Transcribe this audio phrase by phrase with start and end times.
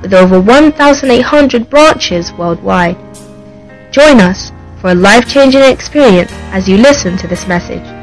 [0.00, 2.96] with over 1,800 branches worldwide.
[3.92, 7.95] Join us for a life-changing experience as you listen to this message.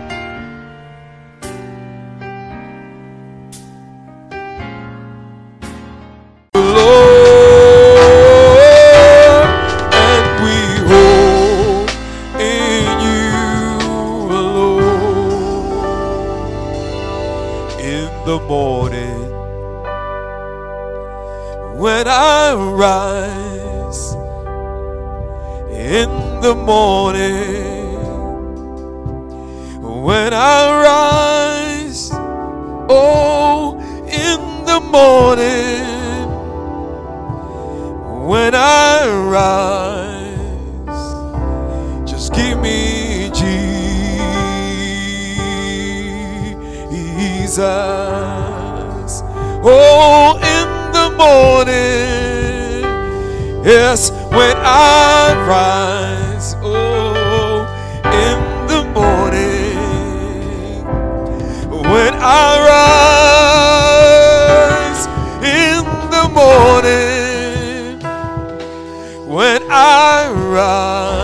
[69.34, 71.22] When I rise,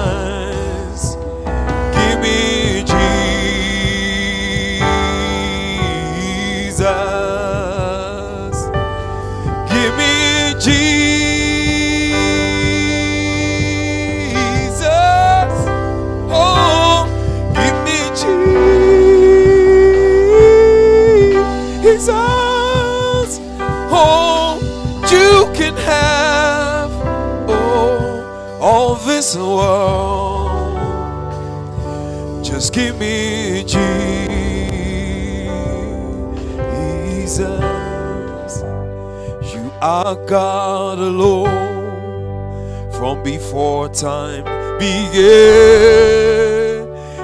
[39.80, 44.44] You are God alone from before time
[44.78, 45.20] began.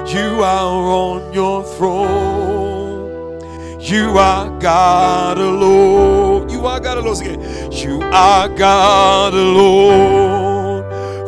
[0.08, 3.42] You are on your throne.
[3.78, 6.48] You are God alone.
[6.48, 7.20] You are God alone.
[7.20, 7.72] Again.
[7.72, 10.82] You are God alone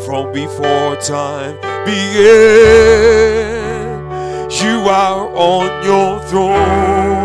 [0.07, 2.89] from before time began.
[4.51, 7.18] You are on your throne.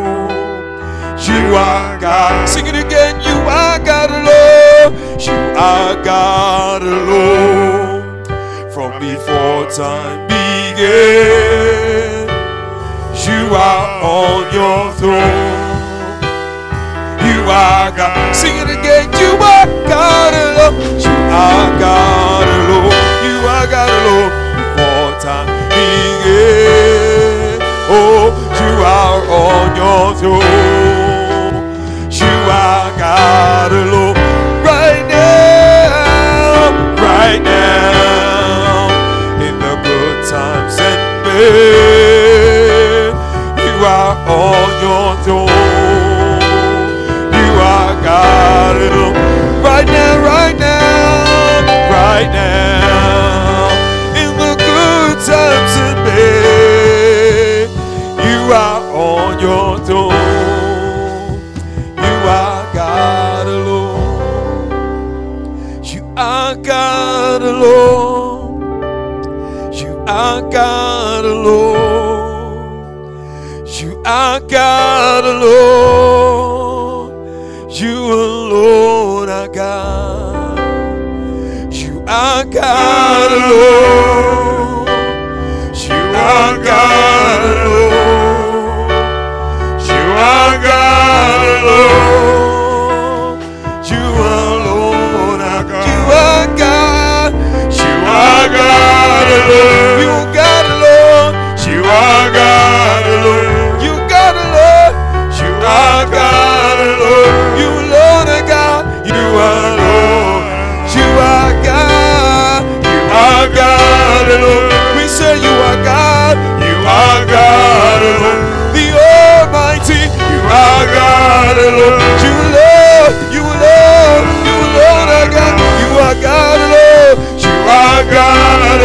[1.34, 2.48] You are God.
[2.48, 3.20] Sing it again.
[3.22, 4.94] You are God alone.
[5.20, 8.24] You are God alone
[8.72, 12.28] from before time began.
[13.26, 16.22] You are on your throne.
[17.26, 18.36] You are God.
[18.36, 19.10] Sing it again.
[19.18, 20.76] You are God alone.
[21.00, 22.94] You are God alone.
[23.26, 27.58] You are God alone before time began.
[27.90, 28.30] Oh,
[28.62, 30.93] you are on your throne.
[32.46, 32.83] Are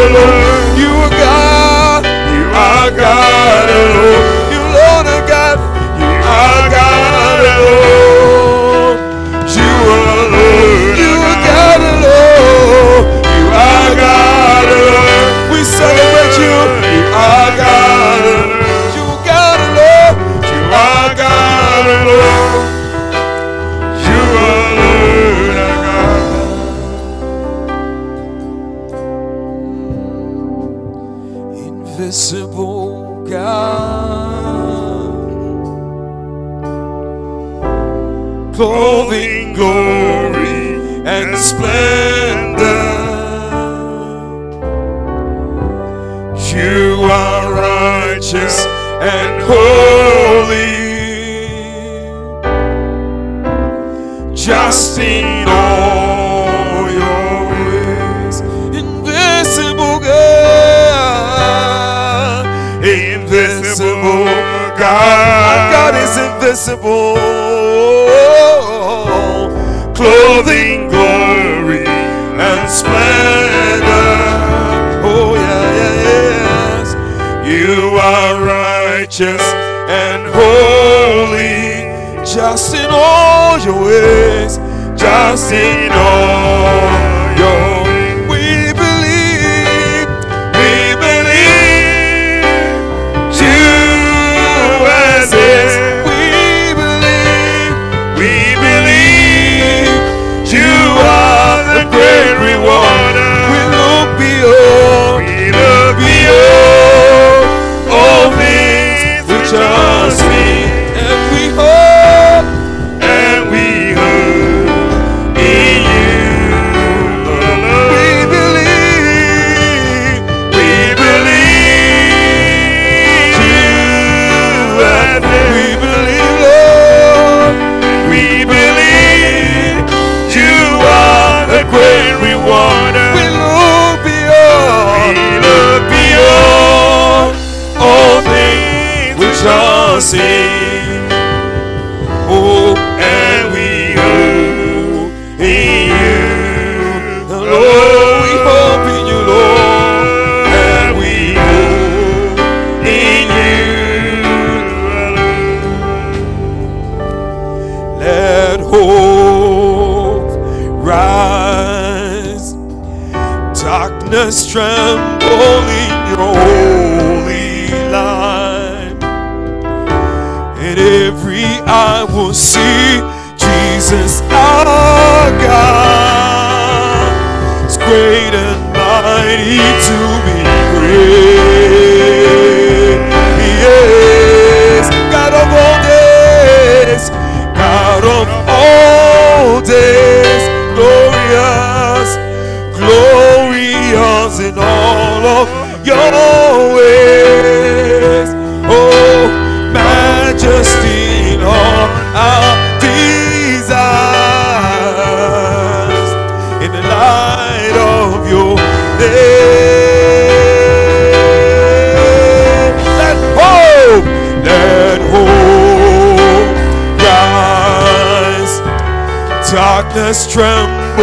[0.09, 0.58] Hallelujah.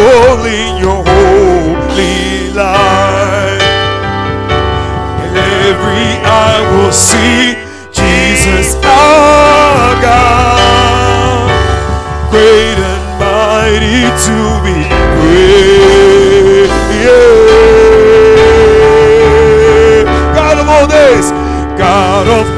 [0.06, 3.62] holy, your holy light.
[5.22, 5.34] And
[5.66, 7.58] every eye will see
[7.92, 11.50] Jesus our God,
[12.30, 14.78] great and mighty to be
[15.16, 16.76] praised.
[20.38, 21.30] God of all days,
[21.78, 22.55] God of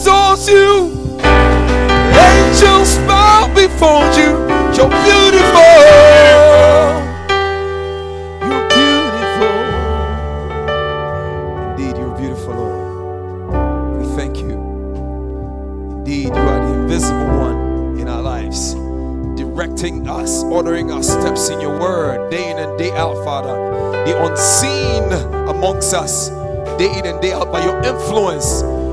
[0.00, 1.18] Adores you.
[1.20, 4.30] Angels bow before you.
[4.72, 5.72] You're beautiful.
[8.48, 9.52] You're beautiful.
[11.68, 14.00] Indeed, you're beautiful, Lord.
[14.00, 14.56] We thank you.
[15.98, 18.72] Indeed, you are the invisible one in our lives,
[19.36, 23.54] directing us, ordering our steps in your word, day in and day out, Father.
[24.06, 25.12] The unseen
[25.48, 26.30] amongst us,
[26.78, 28.62] day in and day out, by your influence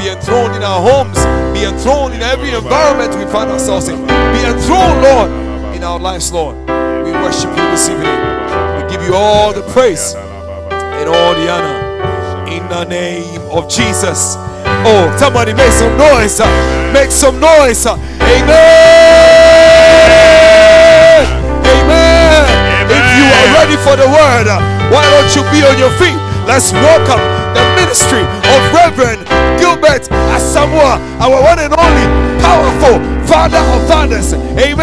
[0.00, 1.18] Be enthroned in our homes.
[1.52, 4.00] Be enthroned in every environment we find ourselves in.
[4.00, 5.30] Be enthroned, Lord,
[5.76, 6.56] in our lives, Lord.
[7.04, 8.08] We worship you this evening.
[8.08, 14.36] We give you all the praise and all the honor in the name of Jesus.
[14.88, 16.40] Oh, somebody make some noise.
[16.40, 16.48] Uh,
[16.94, 17.84] make some noise.
[17.84, 18.48] Uh, amen.
[21.60, 22.88] Amen.
[22.88, 26.16] If you are ready for the word, uh, why don't you be on your feet?
[26.48, 27.20] Let's welcome
[27.52, 32.06] the ministry of Reverend Gilbert Asamoah, our one and only
[32.40, 34.32] powerful father of fathers.
[34.34, 34.80] Amen.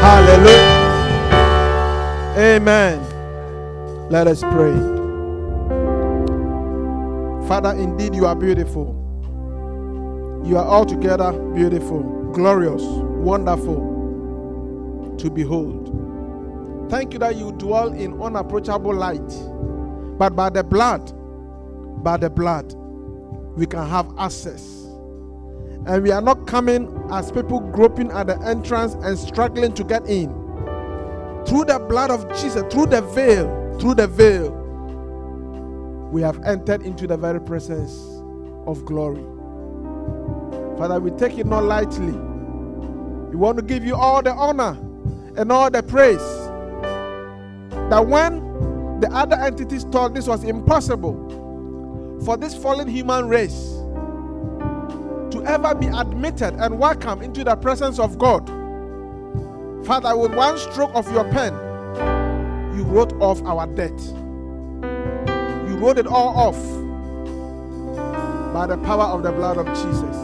[0.00, 0.78] Hallelujah.
[2.38, 3.00] Amen.
[4.10, 4.74] Let us pray.
[7.46, 8.96] Father, indeed you are beautiful.
[10.44, 12.02] You are altogether beautiful,
[12.32, 13.90] glorious, wonderful
[15.18, 15.88] to behold.
[16.90, 19.28] Thank you that you dwell in unapproachable light.
[20.18, 21.12] But by the blood,
[22.02, 22.74] by the blood,
[23.56, 24.86] we can have access.
[25.86, 30.06] And we are not coming as people groping at the entrance and struggling to get
[30.06, 30.28] in.
[31.46, 34.50] Through the blood of Jesus, through the veil, through the veil,
[36.12, 37.92] we have entered into the very presence
[38.66, 39.24] of glory.
[40.76, 42.12] Father, we take it not lightly.
[42.12, 44.76] We want to give you all the honor
[45.36, 46.18] and all the praise.
[47.90, 51.14] That when the other entities thought this was impossible
[52.24, 53.76] for this fallen human race
[55.30, 58.46] to ever be admitted and welcome into the presence of God,
[59.86, 61.54] Father, with one stroke of your pen,
[62.76, 63.98] you wrote off our debt
[65.68, 66.56] You wrote it all off
[68.52, 70.16] by the power of the blood of Jesus.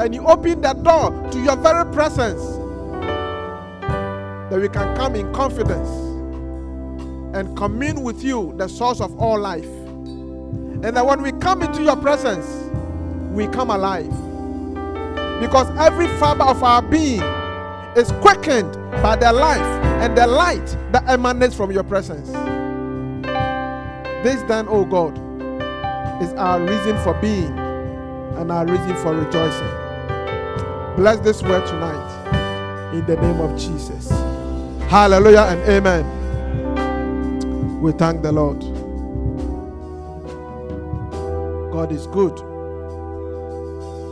[0.00, 2.40] And you opened that door to your very presence
[4.50, 5.88] that we can come in confidence
[7.36, 9.68] and commune with you, the source of all life.
[10.84, 12.46] And that when we come into your presence,
[13.32, 14.10] we come alive.
[15.40, 17.22] Because every fiber of our being
[17.96, 19.60] is quickened by the life
[20.02, 22.28] and the light that emanates from your presence.
[24.22, 25.16] This then, O oh God,
[26.22, 27.56] is our reason for being
[28.36, 29.68] and our reason for rejoicing.
[30.96, 34.10] Bless this word tonight in the name of Jesus.
[34.88, 36.04] Hallelujah and amen.
[37.80, 38.67] We thank the Lord.
[41.78, 42.36] God is good.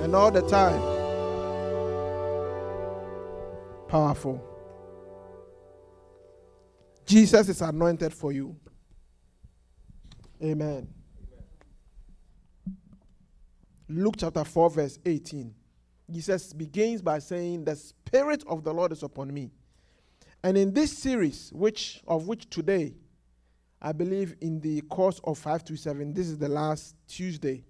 [0.00, 0.80] And all the time,
[3.88, 4.40] powerful.
[7.04, 8.54] Jesus is anointed for you.
[10.40, 10.86] Amen.
[13.88, 15.52] Luke chapter 4, verse 18.
[16.08, 19.50] Jesus begins by saying, The Spirit of the Lord is upon me.
[20.44, 22.94] And in this series, which of which today,
[23.86, 27.62] I believe in the course of 527, this is the last Tuesday.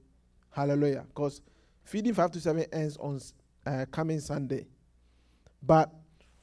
[0.49, 1.05] Hallelujah.
[1.09, 1.43] Because
[1.85, 3.21] feeding 527 ends on
[3.67, 4.67] uh, coming Sunday.
[5.63, 5.93] But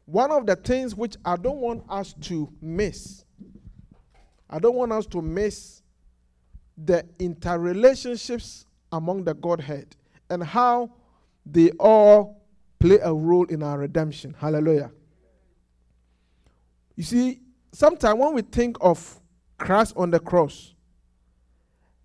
[0.05, 3.25] one of the things which I don't want us to miss,
[4.47, 5.81] I don't want us to miss
[6.77, 9.95] the interrelationships among the Godhead
[10.29, 10.91] and how
[11.47, 12.45] they all
[12.77, 14.35] play a role in our redemption.
[14.37, 14.91] Hallelujah.
[16.95, 19.19] You see, sometimes when we think of
[19.57, 20.73] Christ on the cross,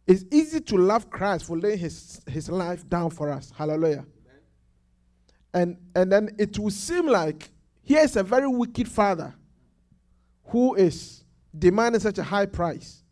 [0.06, 3.52] it's easy to love Christ for laying his, his life down for us.
[3.56, 4.06] Hallelujah.
[5.52, 7.50] And, and then it will seem like
[7.82, 9.34] here is a very wicked father
[10.44, 11.24] who is
[11.58, 13.02] demanding such a high price.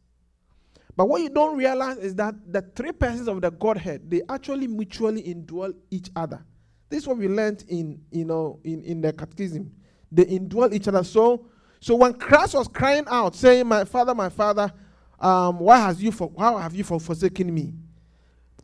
[0.96, 4.66] But what you don't realize is that the three persons of the Godhead, they actually
[4.66, 6.44] mutually indwell each other.
[6.88, 9.70] This is what we learned in, you know, in, in the catechism.
[10.10, 11.04] They indwell each other.
[11.04, 11.46] So,
[11.80, 14.72] so when Christ was crying out, saying, My father, my father,
[15.20, 17.72] um, why has you for, how have you for forsaken me?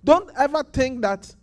[0.05, 1.35] Don't ever think that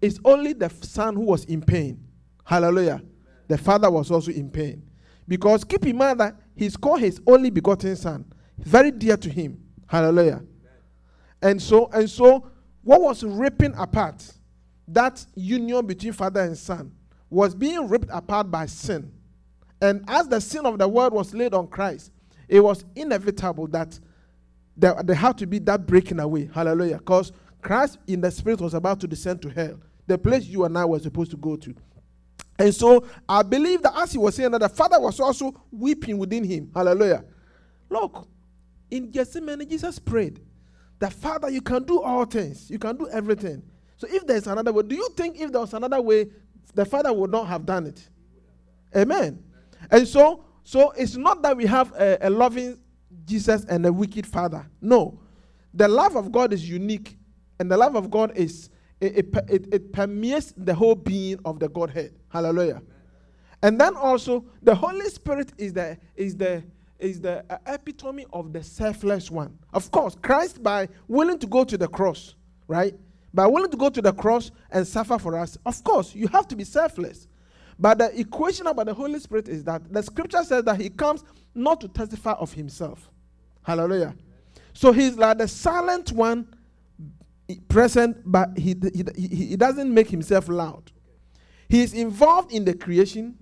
[0.00, 2.04] it's only the son who was in pain.
[2.44, 3.02] Hallelujah.
[3.46, 4.88] The father was also in pain.
[5.26, 8.24] Because keep in mind that he's called his only begotten son,
[8.58, 9.62] very dear to him.
[9.86, 10.42] Hallelujah.
[11.42, 12.50] And so, and so,
[12.82, 14.24] what was ripping apart
[14.88, 16.92] that union between father and son
[17.28, 19.12] was being ripped apart by sin.
[19.80, 22.12] And as the sin of the world was laid on Christ,
[22.48, 23.98] it was inevitable that
[24.76, 26.50] there, there had to be that breaking away.
[26.52, 26.98] Hallelujah.
[26.98, 30.76] Because Christ in the spirit was about to descend to hell, the place you and
[30.76, 31.74] I were supposed to go to.
[32.58, 36.18] And so I believe that as he was saying that the father was also weeping
[36.18, 36.70] within him.
[36.74, 37.24] Hallelujah.
[37.88, 38.26] Look,
[38.90, 40.40] in Gethsemane, Jesus prayed
[40.98, 43.62] that Father, you can do all things, you can do everything.
[43.96, 46.26] So if there's another way, do you think if there was another way,
[46.74, 48.08] the Father would not have done it?
[48.96, 49.42] Amen.
[49.90, 52.78] And so, so it's not that we have a, a loving
[53.24, 54.66] Jesus and a wicked Father.
[54.80, 55.20] No,
[55.74, 57.16] the love of God is unique,
[57.58, 61.60] and the love of God is it, it, it, it permeates the whole being of
[61.60, 62.14] the Godhead.
[62.30, 62.82] Hallelujah.
[63.62, 66.62] And then also the Holy Spirit is the is the
[66.98, 69.56] is the uh, epitome of the selfless one.
[69.72, 72.34] Of course, Christ, by willing to go to the cross,
[72.66, 72.94] right?
[73.32, 76.48] By willing to go to the cross and suffer for us, of course, you have
[76.48, 77.28] to be selfless.
[77.78, 81.22] But the equation about the Holy Spirit is that the scripture says that he comes
[81.54, 83.10] not to testify of himself.
[83.62, 84.14] Hallelujah.
[84.72, 86.48] So he's like the silent one
[87.68, 88.74] present, but he,
[89.16, 90.90] he, he doesn't make himself loud.
[91.68, 93.36] He is involved in the creation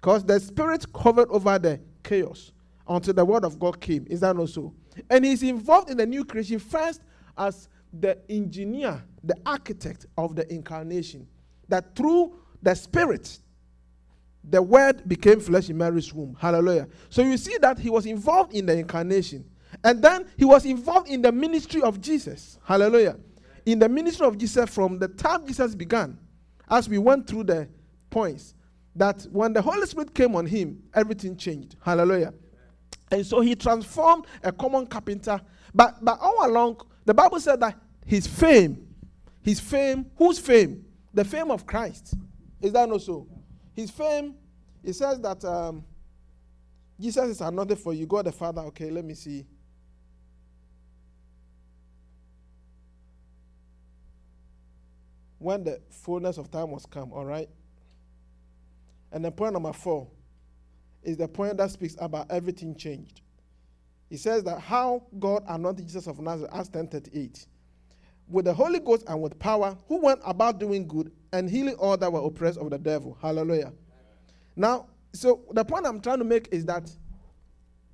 [0.00, 2.52] because the Spirit covered over the chaos
[2.86, 4.06] until the word of God came.
[4.08, 4.72] Is that not so?
[5.10, 7.02] And he's involved in the new creation first
[7.36, 11.26] as the engineer, the architect of the incarnation.
[11.68, 13.38] That through the Spirit,
[14.44, 16.36] the word became flesh in Mary's womb.
[16.38, 16.88] Hallelujah.
[17.10, 19.44] So you see that he was involved in the incarnation.
[19.84, 22.58] And then he was involved in the ministry of Jesus.
[22.64, 23.18] Hallelujah.
[23.66, 26.18] In the ministry of Jesus from the time Jesus began,
[26.70, 27.68] as we went through the
[28.10, 28.54] points,
[28.96, 31.76] that when the Holy Spirit came on him, everything changed.
[31.84, 32.32] Hallelujah.
[33.10, 35.40] And so he transformed a common carpenter.
[35.74, 38.86] But, but all along, the Bible said that his fame,
[39.42, 40.84] his fame, whose fame?
[41.12, 42.14] The fame of Christ.
[42.60, 43.26] Is that not so?
[43.78, 44.34] His fame,
[44.84, 45.84] he says that um,
[46.98, 48.60] Jesus is another for you, God the Father.
[48.62, 49.46] Okay, let me see.
[55.38, 57.48] When the fullness of time was come, all right?
[59.12, 60.08] And then point number four
[61.04, 63.20] is the point that speaks about everything changed.
[64.10, 67.46] He says that how God anointed Jesus of Nazareth, Acts 10:38,
[68.28, 71.96] with the Holy Ghost and with power, who went about doing good and healing all
[71.96, 73.16] that were oppressed of the devil.
[73.20, 73.72] Hallelujah.
[74.56, 76.90] Now, so the point I'm trying to make is that,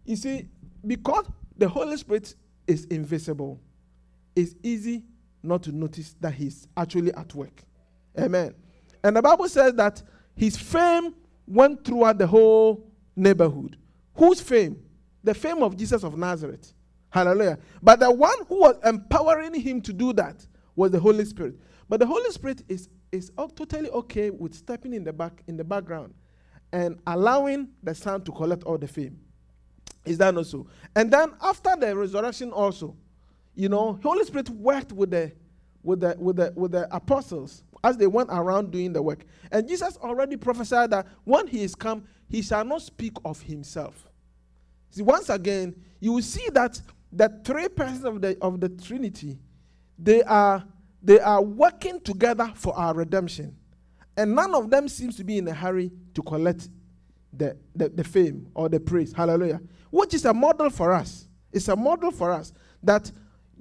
[0.04, 0.48] you see,
[0.86, 2.34] because the Holy Spirit
[2.66, 3.60] is invisible,
[4.34, 5.04] it's easy
[5.42, 7.62] not to notice that He's actually at work.
[8.18, 8.54] Amen.
[9.02, 10.02] And the Bible says that
[10.34, 11.14] His fame
[11.46, 13.76] went throughout the whole neighborhood.
[14.14, 14.82] Whose fame?
[15.22, 16.72] The fame of Jesus of Nazareth.
[17.14, 17.60] Hallelujah.
[17.80, 21.54] But the one who was empowering him to do that was the Holy Spirit.
[21.88, 25.62] But the Holy Spirit is, is totally okay with stepping in the back in the
[25.62, 26.12] background
[26.72, 29.20] and allowing the Son to collect all the fame.
[30.04, 30.66] Is that not so?
[30.96, 32.96] And then after the resurrection, also,
[33.54, 35.30] you know, Holy Spirit worked with the
[35.84, 39.24] with the with the with the apostles as they went around doing the work.
[39.52, 44.10] And Jesus already prophesied that when he is come, he shall not speak of himself.
[44.90, 46.80] See, once again, you will see that
[47.16, 49.38] the three persons of the of the Trinity,
[49.98, 50.64] they are
[51.02, 53.56] they are working together for our redemption.
[54.16, 56.68] And none of them seems to be in a hurry to collect
[57.32, 59.12] the, the, the fame or the praise.
[59.12, 59.60] Hallelujah.
[59.90, 61.28] Which is a model for us.
[61.52, 63.10] It's a model for us that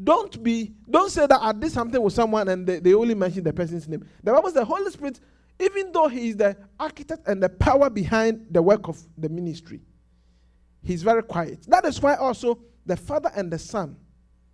[0.01, 3.43] don't be, don't say that I did something with someone and they, they only mention
[3.43, 4.05] the person's name.
[4.23, 5.19] The Bible says the Holy Spirit,
[5.59, 9.81] even though He is the architect and the power behind the work of the ministry,
[10.81, 11.63] He's very quiet.
[11.67, 13.95] That is why also the Father and the Son,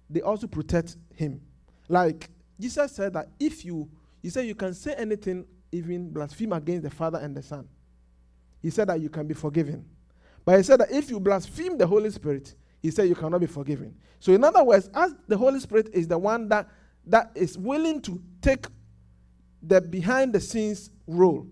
[0.09, 1.41] they also protect Him.
[1.87, 3.89] Like Jesus said that if you,
[4.21, 7.67] He said you can say anything, even blaspheme against the Father and the Son.
[8.61, 9.85] He said that you can be forgiven.
[10.45, 13.47] But He said that if you blaspheme the Holy Spirit, He said you cannot be
[13.47, 13.95] forgiven.
[14.19, 16.67] So, in other words, as the Holy Spirit is the one that,
[17.05, 18.65] that is willing to take
[19.61, 21.47] the behind the scenes role,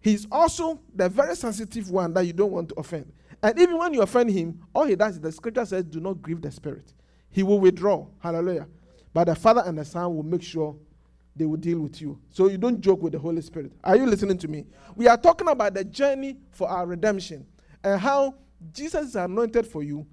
[0.00, 3.12] He's also the very sensitive one that you don't want to offend.
[3.42, 6.20] And even when you offend Him, all He does is the scripture says, do not
[6.20, 6.92] grieve the Spirit.
[7.30, 8.06] He will withdraw.
[8.18, 8.66] Hallelujah.
[9.12, 10.76] But the Father and the Son will make sure
[11.34, 12.20] they will deal with you.
[12.30, 13.72] So you don't joke with the Holy Spirit.
[13.82, 14.66] Are you listening to me?
[14.94, 17.46] We are talking about the journey for our redemption
[17.82, 18.34] and how
[18.72, 20.06] Jesus is anointed for you.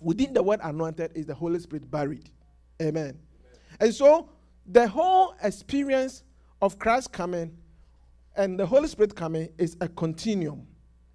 [0.00, 2.30] Within the word anointed is the Holy Spirit buried.
[2.80, 3.04] Amen.
[3.04, 3.18] Amen.
[3.80, 4.28] And so
[4.66, 6.24] the whole experience
[6.60, 7.56] of Christ coming
[8.36, 10.66] and the Holy Spirit coming is a continuum.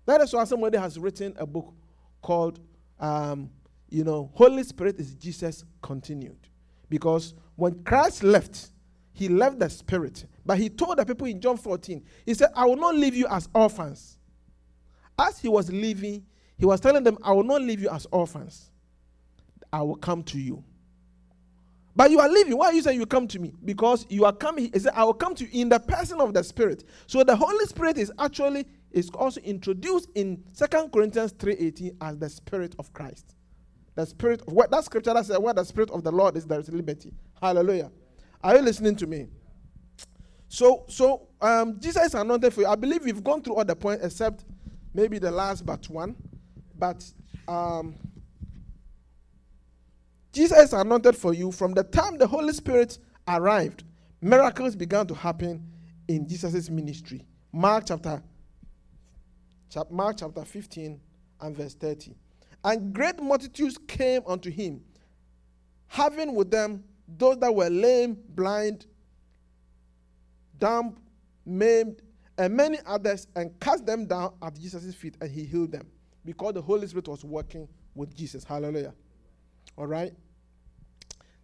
[0.05, 1.73] That is why somebody has written a book
[2.21, 2.59] called,
[2.99, 3.49] um,
[3.89, 6.37] you know, Holy Spirit is Jesus continued.
[6.89, 8.71] Because when Christ left,
[9.13, 10.25] he left the Spirit.
[10.45, 13.27] But he told the people in John 14, he said, I will not leave you
[13.27, 14.17] as orphans.
[15.17, 16.25] As he was leaving,
[16.57, 18.69] he was telling them, I will not leave you as orphans.
[19.71, 20.63] I will come to you.
[21.95, 22.57] But you are leaving.
[22.57, 23.53] Why are you saying you come to me?
[23.63, 24.69] Because you are coming.
[24.73, 26.83] He said, I will come to you in the person of the Spirit.
[27.07, 32.29] So the Holy Spirit is actually is also introduced in Second Corinthians 3:18 as the
[32.29, 33.35] Spirit of Christ.
[33.95, 36.45] The Spirit of what that scripture that says, where the Spirit of the Lord is,
[36.45, 37.13] there is liberty.
[37.41, 37.91] Hallelujah.
[38.41, 39.27] Are you listening to me?
[40.47, 42.67] So, so um, Jesus is anointed for you.
[42.67, 44.45] I believe we've gone through all the points except
[44.93, 46.15] maybe the last but one.
[46.77, 47.03] But
[47.47, 47.95] um,
[50.31, 53.83] Jesus is anointed for you from the time the Holy Spirit arrived.
[54.21, 55.65] Miracles began to happen
[56.07, 57.25] in Jesus' ministry.
[57.51, 58.23] Mark chapter, chap,
[59.89, 60.99] Mark chapter 15
[61.41, 62.15] and verse 30.
[62.63, 64.81] And great multitudes came unto him,
[65.87, 68.87] having with them those that were lame, blind,
[70.57, 70.97] dumb,
[71.45, 72.01] maimed,
[72.37, 75.87] and many others, and cast them down at Jesus' feet, and he healed them
[76.25, 78.43] because the Holy Spirit was working with Jesus.
[78.43, 78.93] Hallelujah.
[79.77, 80.13] All right.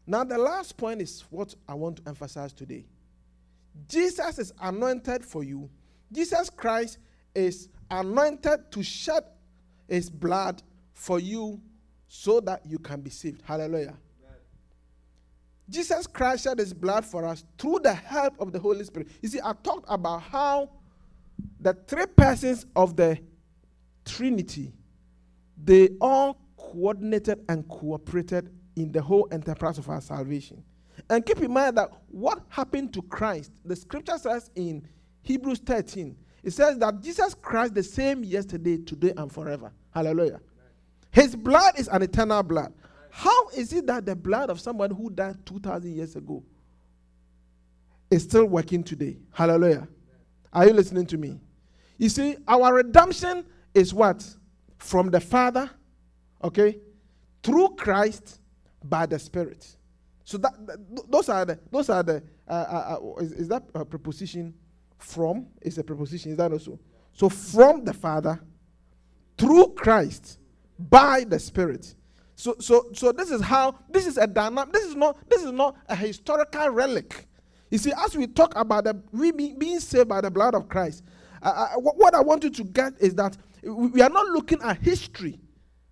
[0.08, 2.86] Now, the last point is what I want to emphasize today.
[3.88, 5.70] Jesus is anointed for you.
[6.12, 6.98] Jesus Christ
[7.36, 9.24] is anointed to shed
[9.88, 11.62] his blood for you
[12.08, 13.42] so that you can be saved.
[13.46, 13.98] Hallelujah.
[15.70, 19.08] Jesus Christ shed his blood for us through the help of the Holy Spirit.
[19.22, 20.70] You see, I talked about how
[21.60, 23.18] the three persons of the
[24.04, 24.74] Trinity,
[25.64, 30.64] they all coordinated and cooperated in the whole enterprise of our salvation.
[31.10, 34.88] And keep in mind that what happened to Christ, the scripture says in
[35.22, 39.72] Hebrews 13, it says that Jesus Christ the same yesterday, today, and forever.
[39.94, 40.40] Hallelujah.
[41.12, 42.74] His blood is an eternal blood.
[43.12, 46.44] How is it that the blood of someone who died 2,000 years ago
[48.10, 49.18] is still working today?
[49.32, 49.88] Hallelujah.
[50.54, 51.40] Are you listening to me?
[51.98, 54.28] You see, our redemption is what?
[54.78, 55.70] From the Father,
[56.44, 56.80] okay?
[57.44, 58.40] Through Christ
[58.84, 59.76] by the Spirit.
[60.24, 63.64] So that, that those are the those are the uh, uh, uh, is, is, that
[63.76, 64.54] a preposition
[65.04, 66.80] from is a preposition is that also
[67.14, 68.40] so from the Father
[69.38, 70.40] through Christ
[70.78, 71.96] by the Spirit.
[72.36, 74.74] So, so, so this is how this is a dynamic.
[74.74, 77.28] This is not this is not a historical relic.
[77.70, 80.68] You see, as we talk about the we being, being saved by the blood of
[80.68, 81.04] Christ,
[81.42, 85.40] uh, what I want you to get is that we are not looking at history.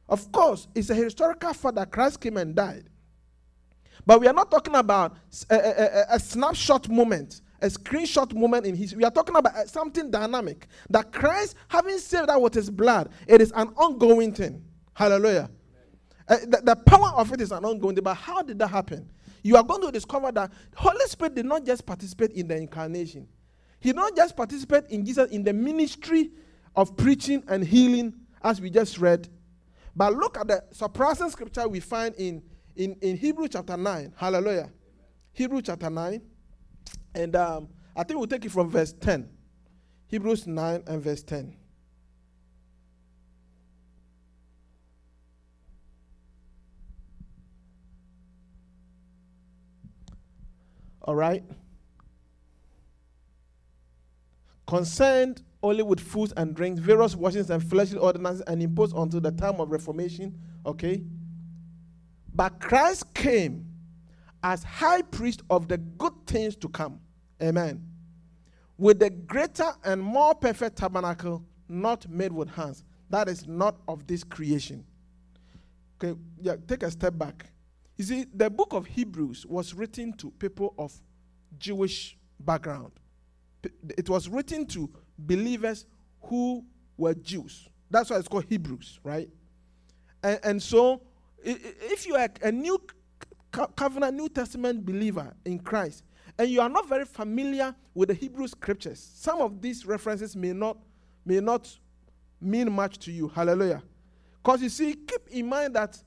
[0.07, 2.89] Of course, it's a historical fact that Christ came and died,
[4.05, 5.17] but we are not talking about
[5.51, 8.97] a, a, a snapshot moment a screenshot moment in history.
[8.97, 10.67] We are talking about uh, something dynamic.
[10.89, 14.63] That Christ, having saved that with his blood, it is an ongoing thing.
[14.93, 15.49] Hallelujah.
[16.27, 19.09] Uh, the, the, power of it is an ongoing thing, but how did that happen?
[19.41, 23.27] You are going to discover that Holy Spirit did not just participate in the incarnation.
[23.79, 26.31] He did not just participate in Jesus in the ministry
[26.75, 29.27] of preaching and healing, as we just read.
[29.95, 32.41] But look at the surprising scripture we find in,
[32.75, 34.13] in, in Hebrew chapter 9.
[34.15, 34.69] Hallelujah.
[35.33, 36.21] Hebrew chapter 9.
[37.15, 39.29] And um, I think we'll take it from verse 10.
[40.07, 41.55] Hebrews 9 and verse 10.
[51.03, 51.43] All right?
[54.67, 59.31] Concerned only with foods and drinks, various washings and fleshly ordinances, and imposed until the
[59.31, 60.39] time of Reformation.
[60.65, 61.03] Okay?
[62.33, 63.68] But Christ came
[64.43, 66.99] as high priest of the good things to come.
[67.41, 67.85] Amen.
[68.77, 72.83] With the greater and more perfect tabernacle, not made with hands.
[73.09, 74.85] That is not of this creation.
[76.01, 77.45] Okay, yeah, take a step back.
[77.97, 80.93] You see, the book of Hebrews was written to people of
[81.57, 82.93] Jewish background.
[83.97, 85.85] It was written to believers
[86.21, 86.63] who
[86.97, 87.67] were Jews.
[87.91, 89.29] That's why it's called Hebrews, right?
[90.23, 91.01] And, and so,
[91.43, 92.79] if you are a new
[93.51, 96.03] covenant, New Testament believer in Christ,
[96.37, 100.53] and you are not very familiar with the Hebrew scriptures, some of these references may
[100.53, 100.77] not
[101.25, 101.69] may not
[102.41, 103.27] mean much to you.
[103.27, 103.83] Hallelujah.
[104.41, 106.01] Because you see, keep in mind that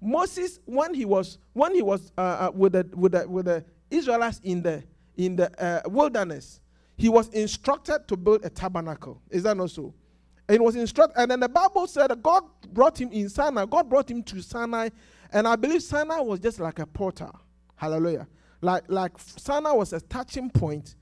[0.00, 3.64] Moses, when he was when he was uh, uh, with the with the with the
[3.90, 4.82] Israelites in the
[5.16, 6.60] in the uh, wilderness,
[6.96, 9.20] he was instructed to build a tabernacle.
[9.30, 9.94] Is that not so?
[10.48, 13.64] And he was instructed, and then the Bible said God brought him in Sinai.
[13.66, 14.88] God brought him to Sinai,
[15.32, 17.38] and I believe Sinai was just like a portal.
[17.76, 18.26] Hallelujah.
[18.60, 20.94] Like like Sinai was a touching point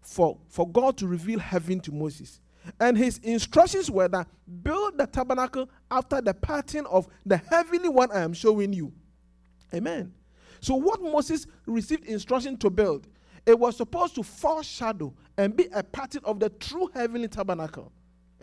[0.00, 2.40] for for God to reveal heaven to Moses.
[2.78, 4.28] And his instructions were that
[4.62, 8.92] build the tabernacle after the pattern of the heavenly one I am showing you.
[9.74, 10.12] Amen.
[10.60, 13.08] So, what Moses received instruction to build,
[13.46, 17.92] it was supposed to foreshadow and be a pattern of the true heavenly tabernacle.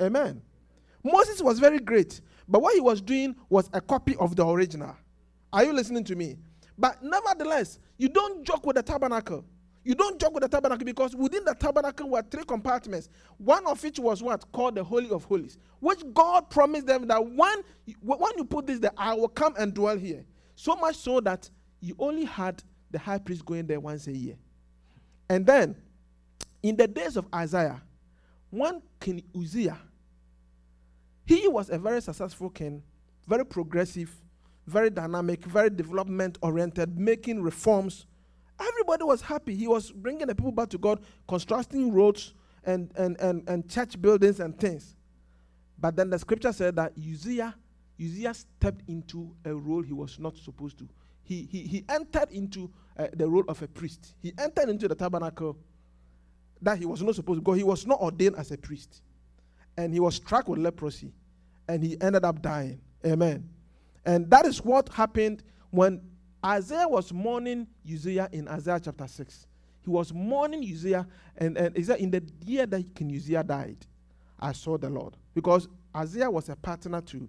[0.02, 0.42] Amen.
[1.04, 4.96] Moses was very great, but what he was doing was a copy of the original.
[5.52, 6.38] Are you listening to me?
[6.78, 9.46] But nevertheless, you don't joke with the tabernacle.
[9.84, 13.10] You don't joke with the tabernacle because within the tabernacle were three compartments.
[13.38, 14.52] One of which was what?
[14.52, 17.64] Called the Holy of Holies, which God promised them that when,
[18.02, 20.26] when you put this there, I will come and dwell here.
[20.56, 24.36] So much so that you only had the high priest going there once a year.
[25.30, 25.76] And then,
[26.64, 27.82] in the days of Isaiah,
[28.50, 29.78] one King Uzziah,
[31.26, 32.84] he was a very successful king,
[33.26, 34.14] very progressive,
[34.68, 38.06] very dynamic, very development oriented, making reforms
[38.60, 39.56] Everybody was happy.
[39.56, 44.02] He was bringing the people back to God, constructing roads and, and, and, and church
[44.02, 44.96] buildings and things.
[45.80, 47.54] But then the scripture said that Uzziah,
[48.02, 50.90] Uzziah stepped into a role he was not supposed to.
[51.24, 54.16] He, he, he entered into uh, the role of a priest.
[54.22, 55.58] He entered into the tabernacle
[56.62, 57.54] that he was not supposed to go.
[57.54, 59.02] He was not ordained as a priest.
[59.78, 61.14] And he was struck with leprosy.
[61.68, 62.80] And he ended up dying.
[63.06, 63.48] Amen.
[64.08, 66.02] And that is what happened when
[66.44, 69.48] Isaiah was mourning Uzziah in Isaiah chapter 6.
[69.84, 71.06] He was mourning Uzziah,
[71.38, 73.86] and, and is that in the year that King Uzziah died,
[74.40, 75.18] I saw the Lord.
[75.36, 77.28] Because Isaiah was a partner to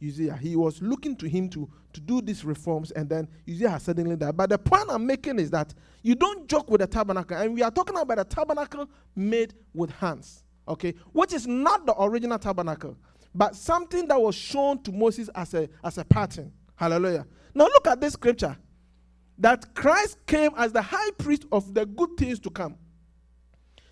[0.00, 0.36] Uzziah.
[0.36, 4.36] He was looking to him to, to do these reforms, and then Uzziah suddenly died.
[4.36, 7.62] But the point I'm making is that you don't joke with the tabernacle, and we
[7.64, 12.96] are talking about a tabernacle made with hands, okay, which is not the original tabernacle,
[13.34, 16.52] but something that was shown to Moses as a, as a pattern.
[16.74, 17.26] Hallelujah.
[17.54, 18.56] Now look at this scripture
[19.38, 22.76] that Christ came as the high priest of the good things to come.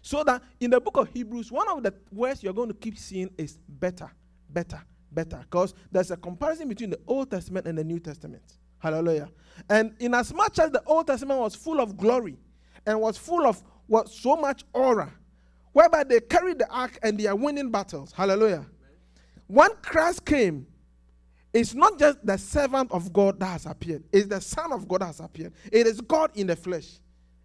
[0.03, 2.99] So that in the book of Hebrews, one of the words you're going to keep
[2.99, 4.11] seeing is better,
[4.51, 5.39] better, better.
[5.39, 8.43] Because there's a comparison between the Old Testament and the New Testament.
[8.79, 9.29] Hallelujah.
[9.69, 12.39] And in as much as the Old Testament was full of glory
[12.87, 15.13] and was full of what so much aura,
[15.73, 18.13] whereby they carried the ark and they are winning battles.
[18.13, 18.67] Hallelujah.
[19.49, 20.67] When Christ came,
[21.53, 25.01] it's not just the servant of God that has appeared, it's the Son of God
[25.01, 25.53] that has appeared.
[25.73, 27.01] It is God in the flesh.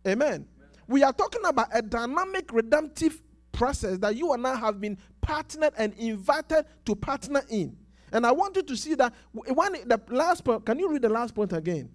[0.06, 0.28] Amen.
[0.28, 0.48] Amen.
[0.88, 3.22] We are talking about a dynamic redemptive
[3.54, 7.78] process that you and I have been partnered and invited to partner in.
[8.12, 11.10] And I want you to see that when the last point, can you read the
[11.10, 11.90] last point again?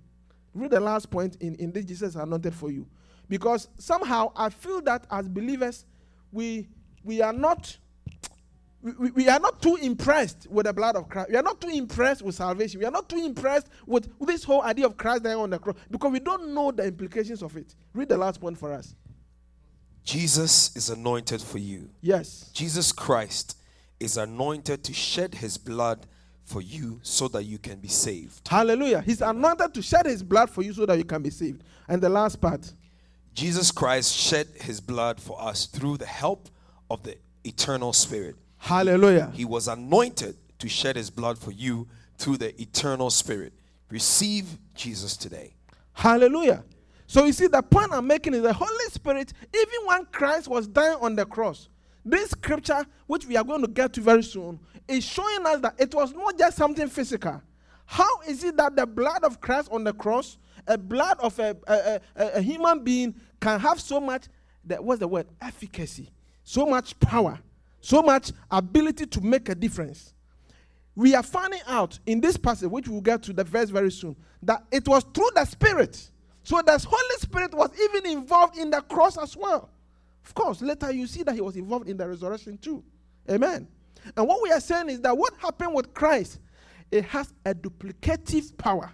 [0.55, 2.87] Read the last point in, in this Jesus anointed for you.
[3.29, 5.85] Because somehow I feel that as believers,
[6.33, 6.67] we
[7.05, 7.77] we are not
[8.99, 11.31] we, we, are not too impressed with the blood of Christ.
[11.31, 12.81] We are not too impressed with salvation.
[12.81, 15.77] We are not too impressed with this whole idea of Christ dying on the cross
[15.91, 17.75] because we don't know the implications of it.
[17.95, 18.95] Read the last point for us.
[20.05, 21.91] Jesus is anointed for you.
[22.01, 22.51] Yes.
[22.55, 23.57] Jesus Christ
[24.01, 26.07] is anointed to shed his blood
[26.45, 28.49] for you so that you can be saved.
[28.49, 29.03] Hallelujah.
[29.03, 31.63] He's anointed to shed his blood for you so that you can be saved.
[31.89, 32.73] And the last part
[33.35, 36.49] Jesus Christ shed his blood for us through the help
[36.91, 38.35] of the eternal Spirit.
[38.59, 39.33] Hallelujah.
[39.35, 43.53] He was anointed to shed his blood for you through the eternal spirit.
[43.91, 45.55] Receive Jesus today.
[45.93, 46.65] Hallelujah.
[47.07, 50.67] So you see, the point I'm making is the Holy Spirit, even when Christ was
[50.67, 51.69] dying on the cross,
[52.05, 55.75] this scripture, which we are going to get to very soon, is showing us that
[55.79, 57.41] it was not just something physical.
[57.87, 60.37] How is it that the blood of Christ on the cross
[60.69, 64.27] a blood of a, a, a, a human being can have so much
[64.65, 66.11] that what's the word efficacy
[66.45, 67.39] so much power
[67.81, 70.15] so much ability to make a difference
[70.95, 74.17] we are finding out in this passage which we'll get to the verse very soon
[74.43, 76.11] that it was through the spirit
[76.43, 79.71] so the holy spirit was even involved in the cross as well
[80.25, 82.83] of course later you see that he was involved in the resurrection too
[83.31, 83.67] amen
[84.17, 86.41] and what we are saying is that what happened with christ
[86.91, 88.93] it has a duplicative power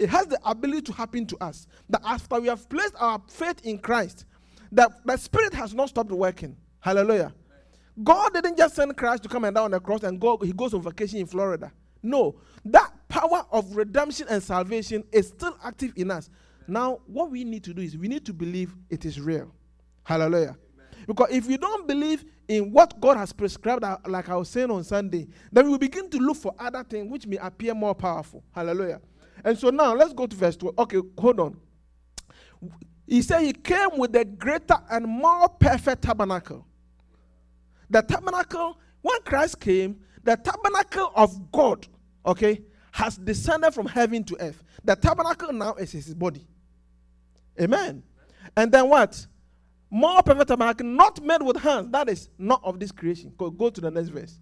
[0.00, 1.66] it has the ability to happen to us.
[1.90, 4.24] That after we have placed our faith in Christ,
[4.72, 6.56] that the Spirit has not stopped working.
[6.80, 7.34] Hallelujah.
[8.02, 10.52] God didn't just send Christ to come and down on the cross and go, he
[10.52, 11.72] goes on vacation in Florida.
[12.02, 16.30] No, that power of redemption and salvation is still active in us.
[16.66, 19.52] Now, what we need to do is we need to believe it is real.
[20.04, 20.56] Hallelujah.
[21.06, 24.70] Because if we don't believe in what God has prescribed, uh, like I was saying
[24.70, 28.44] on Sunday, then we begin to look for other things which may appear more powerful.
[28.54, 29.00] Hallelujah.
[29.44, 30.78] And so now let's go to verse 12.
[30.78, 31.60] Okay, hold on.
[33.06, 36.66] He said he came with a greater and more perfect tabernacle.
[37.90, 41.86] The tabernacle, when Christ came, the tabernacle of God,
[42.24, 44.62] okay, has descended from heaven to earth.
[44.84, 46.46] The tabernacle now is his body.
[47.60, 48.02] Amen.
[48.56, 49.26] And then what?
[49.90, 51.90] More perfect tabernacle, not made with hands.
[51.90, 53.32] That is not of this creation.
[53.36, 54.38] Go, go to the next verse.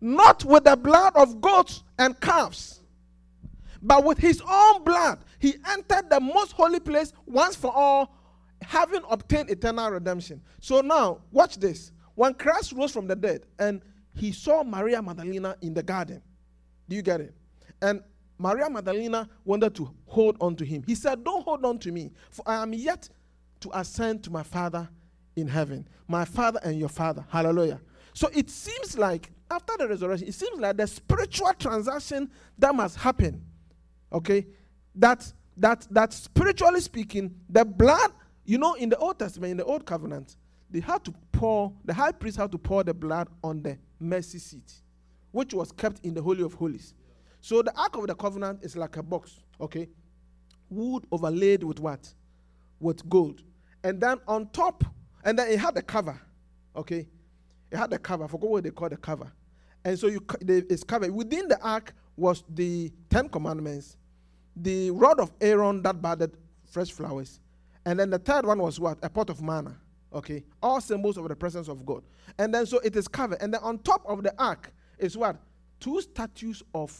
[0.00, 2.80] Not with the blood of goats and calves
[3.84, 8.16] but with his own blood, he entered the most holy place once for all,
[8.62, 10.40] having obtained eternal redemption.
[10.60, 11.92] So now, watch this.
[12.14, 13.82] When Christ rose from the dead and
[14.14, 16.22] he saw Maria Magdalena in the garden,
[16.88, 17.34] do you get it?
[17.82, 18.02] And
[18.38, 20.84] Maria Magdalena wanted to hold on to him.
[20.86, 23.08] He said, Don't hold on to me, for I am yet
[23.60, 24.88] to ascend to my Father
[25.36, 27.24] in heaven, my Father and your Father.
[27.28, 27.80] Hallelujah.
[28.12, 32.96] So it seems like after the resurrection, it seems like the spiritual transaction that must
[32.96, 33.44] happen
[34.14, 34.46] Okay?
[34.94, 38.12] That that that spiritually speaking, the blood,
[38.44, 40.36] you know, in the Old Testament, in the Old Covenant,
[40.70, 41.14] they had to
[41.44, 44.80] pour, the high priest had to pour the blood on the mercy seat,
[45.30, 46.94] which was kept in the Holy of Holies.
[47.42, 49.90] So the Ark of the Covenant is like a box, okay?
[50.70, 52.14] Wood overlaid with what?
[52.80, 53.42] With gold.
[53.82, 54.84] And then on top,
[55.22, 56.18] and then it had a cover,
[56.74, 57.06] okay?
[57.70, 58.24] It had a cover.
[58.24, 59.30] I forgot what they call the cover.
[59.84, 61.10] And so you, it's covered.
[61.10, 63.98] Within the ark was the Ten Commandments,
[64.56, 66.38] the rod of Aaron that budded
[66.70, 67.38] fresh flowers.
[67.84, 68.96] And then the third one was what?
[69.02, 69.76] A pot of manna.
[70.14, 70.44] Okay.
[70.62, 72.02] All symbols of the presence of God.
[72.38, 73.42] And then so it is covered.
[73.42, 75.36] And then on top of the ark is what?
[75.80, 76.96] Two statues of,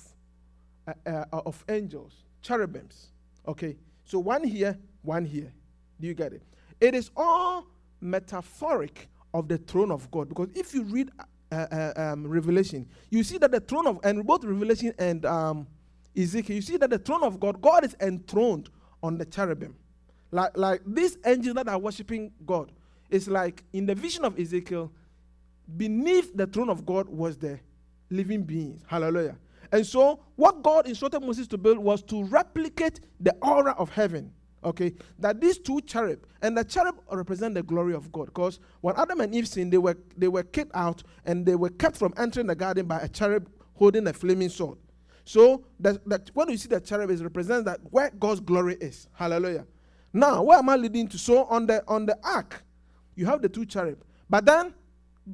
[0.88, 3.06] uh, uh, of angels, cherubims.
[3.46, 3.76] Okay.
[4.04, 5.52] So one here, one here.
[6.00, 6.42] Do you get it?
[6.80, 7.66] It is all
[8.00, 10.28] metaphoric of the throne of God.
[10.28, 11.10] Because if you read
[11.52, 15.66] uh, uh um, Revelation, you see that the throne of, and both Revelation and um,
[16.16, 18.70] Ezekiel, you see that the throne of God, God is enthroned
[19.02, 19.74] on the cherubim.
[20.30, 22.72] Like, like these angels that are worshiping God,
[23.14, 24.90] it's like in the vision of Ezekiel,
[25.76, 27.60] beneath the throne of God was the
[28.10, 28.82] living beings.
[28.88, 29.38] Hallelujah.
[29.70, 34.32] And so, what God instructed Moses to build was to replicate the aura of heaven.
[34.64, 38.26] Okay, that these two cherub and the cherub represent the glory of God.
[38.26, 41.68] Because when Adam and Eve sinned, they were they were kicked out and they were
[41.68, 44.78] kept from entering the garden by a cherub holding a flaming sword.
[45.24, 49.08] So that, that when you see the cherub, it represents that where God's glory is.
[49.12, 49.66] Hallelujah.
[50.12, 51.18] Now, where am I leading to?
[51.18, 52.63] So on the on the ark,
[53.16, 54.02] you have the two cherub.
[54.28, 54.74] But then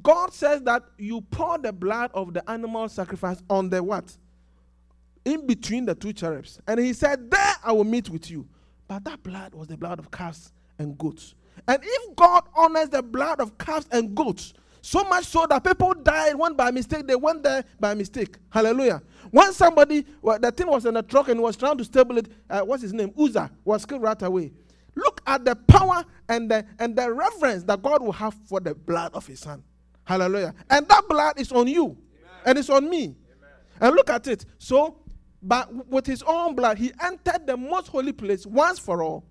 [0.01, 4.15] God says that you pour the blood of the animal sacrifice on the what?
[5.25, 6.59] In between the two cherubs.
[6.67, 8.47] And he said, There I will meet with you.
[8.87, 11.35] But that blood was the blood of calves and goats.
[11.67, 15.93] And if God honors the blood of calves and goats, so much so that people
[15.93, 18.37] died, went by mistake, they went there by mistake.
[18.49, 19.01] Hallelujah.
[19.29, 22.27] When somebody, well, the thing was in a truck and was trying to stable it,
[22.49, 23.13] uh, what's his name?
[23.17, 24.51] Uzzah was killed right away.
[24.95, 28.75] Look at the power and the, and the reverence that God will have for the
[28.75, 29.63] blood of his son.
[30.03, 30.53] Hallelujah.
[30.69, 31.97] And that blood is on you Amen.
[32.45, 33.03] and it's on me.
[33.03, 33.15] Amen.
[33.79, 34.45] And look at it.
[34.57, 34.97] So,
[35.41, 39.25] but with his own blood, he entered the most holy place once for all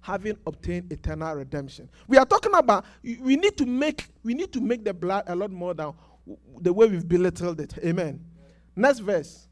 [0.00, 1.88] having obtained eternal redemption.
[2.08, 5.36] We are talking about we need to make we need to make the blood a
[5.36, 5.92] lot more than
[6.60, 7.74] the way we've belittled it.
[7.84, 8.24] Amen.
[8.74, 9.46] Next verse.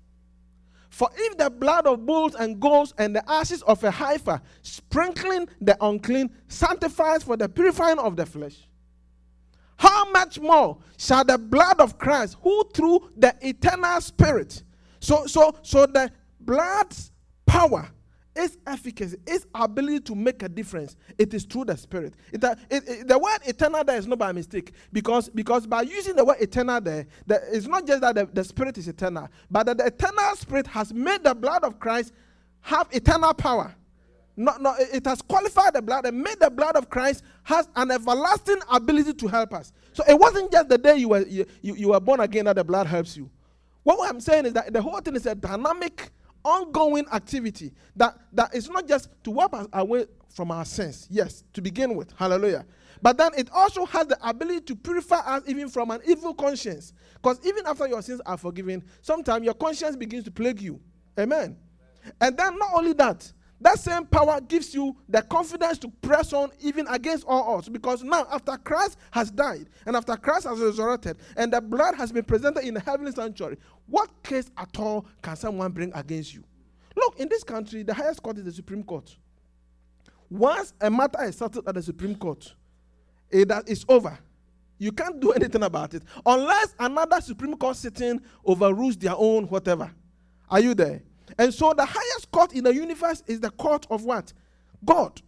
[0.90, 5.48] For if the blood of bulls and goats and the ashes of a heifer, sprinkling
[5.60, 8.68] the unclean, sanctifies for the purifying of the flesh,
[9.76, 14.62] how much more shall the blood of Christ, who through the eternal Spirit,
[15.00, 16.10] so so so the
[16.40, 17.12] blood's
[17.46, 17.88] power
[18.38, 22.14] its efficacy, its ability to make a difference, it is through the Spirit.
[22.32, 25.82] It, uh, it, it, the word eternal there is not by mistake because, because by
[25.82, 29.28] using the word eternal there, the, it's not just that the, the Spirit is eternal,
[29.50, 32.12] but that the eternal Spirit has made the blood of Christ
[32.60, 33.74] have eternal power.
[34.36, 37.90] Not, not, it has qualified the blood and made the blood of Christ has an
[37.90, 39.72] everlasting ability to help us.
[39.92, 42.54] So it wasn't just the day you were you, you, you were born again that
[42.54, 43.28] the blood helps you.
[43.82, 46.10] What I'm saying is that the whole thing is a dynamic,
[46.44, 51.44] ongoing activity that, that is not just to wipe us away from our sins, yes,
[51.52, 52.12] to begin with.
[52.16, 52.64] Hallelujah.
[53.00, 56.92] But then it also has the ability to purify us even from an evil conscience.
[57.14, 60.80] Because even after your sins are forgiven, sometimes your conscience begins to plague you.
[61.18, 61.56] Amen.
[62.20, 63.30] And then not only that,
[63.60, 67.68] that same power gives you the confidence to press on even against all odds.
[67.68, 72.12] Because now, after Christ has died and after Christ has resurrected and the blood has
[72.12, 76.44] been presented in the heavenly sanctuary, what case at all can someone bring against you?
[76.96, 79.16] Look, in this country, the highest court is the Supreme Court.
[80.30, 82.54] Once a matter is settled at the Supreme Court,
[83.32, 84.18] eh, it is over.
[84.78, 89.90] You can't do anything about it unless another Supreme Court sitting overrules their own whatever.
[90.48, 91.02] Are you there?
[91.38, 94.32] And so the highest court in the universe is the court of what?
[94.84, 95.20] God.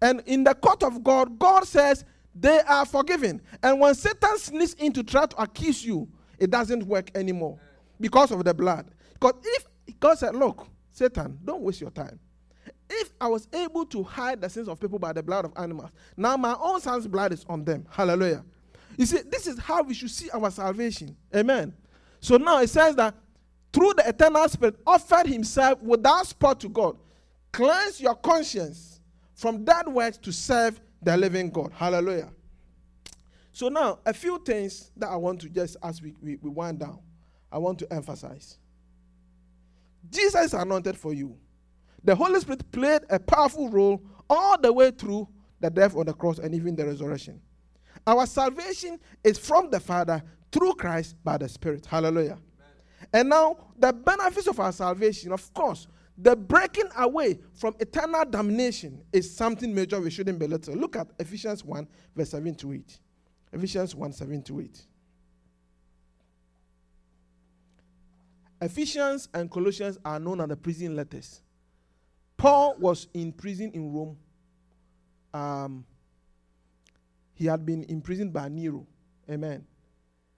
[0.00, 2.04] And in the court of God, God says
[2.34, 3.40] they are forgiven.
[3.62, 6.08] And when Satan sneaks in to try to accuse you,
[6.38, 7.58] it doesn't work anymore
[8.00, 8.90] because of the blood.
[9.14, 9.66] Because if
[9.98, 12.18] God said, Look, Satan, don't waste your time.
[12.88, 15.90] If I was able to hide the sins of people by the blood of animals,
[16.16, 17.86] now my own son's blood is on them.
[17.90, 18.44] Hallelujah.
[18.96, 21.16] You see, this is how we should see our salvation.
[21.34, 21.74] Amen.
[22.20, 23.14] So now it says that
[23.72, 26.96] through the eternal spirit, offered himself without spot to God.
[27.52, 29.00] Cleanse your conscience
[29.34, 31.72] from that word to serve the living God.
[31.74, 32.30] Hallelujah.
[33.52, 36.78] So now, a few things that I want to just, as we, we, we wind
[36.78, 37.00] down,
[37.50, 38.58] I want to emphasize.
[40.10, 41.36] Jesus is anointed for you.
[42.04, 45.28] The Holy Spirit played a powerful role all the way through
[45.60, 47.40] the death on the cross and even the resurrection.
[48.06, 51.84] Our salvation is from the Father through Christ by the Spirit.
[51.84, 52.38] Hallelujah.
[53.12, 55.86] And now, the benefits of our salvation, of course,
[56.16, 60.74] the breaking away from eternal damnation is something major we shouldn't belittle.
[60.74, 61.86] Look at Ephesians 1,
[62.16, 62.98] verse 7 to 8.
[63.52, 64.82] Ephesians 1, 7 to 8.
[68.60, 71.40] Ephesians and Colossians are known as the prison letters.
[72.36, 74.16] Paul was in prison in Rome.
[75.32, 75.84] Um,
[77.34, 78.86] he had been imprisoned by Nero.
[79.30, 79.64] Amen.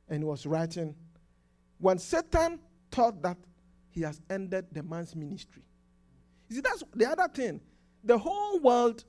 [0.09, 0.95] And he was writing
[1.81, 2.61] when Satan
[2.91, 3.37] thought that
[3.91, 5.63] he has ended the man's ministry.
[6.49, 7.61] You see, that's the other thing.
[8.05, 9.05] The whole world,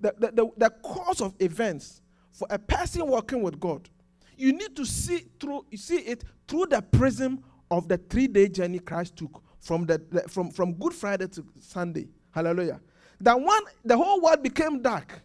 [0.00, 2.02] the, the, the, the course of events
[2.32, 3.88] for a person walking with God,
[4.36, 8.78] you need to see through you see it through the prism of the three-day journey
[8.78, 12.08] Christ took from the, the from, from Good Friday to Sunday.
[12.30, 12.80] Hallelujah.
[13.20, 15.20] That one, the whole world became dark,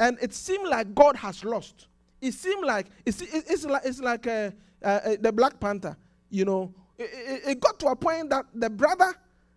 [0.00, 1.88] and it seemed like God has lost.
[2.22, 4.50] It seemed like it's, it's like it's like uh,
[4.82, 5.96] uh, the Black Panther
[6.30, 9.14] you know, it, it, it, got to a point that the brother,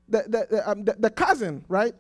[0.08, 1.94] the, the, the, um, the, the cousin, right,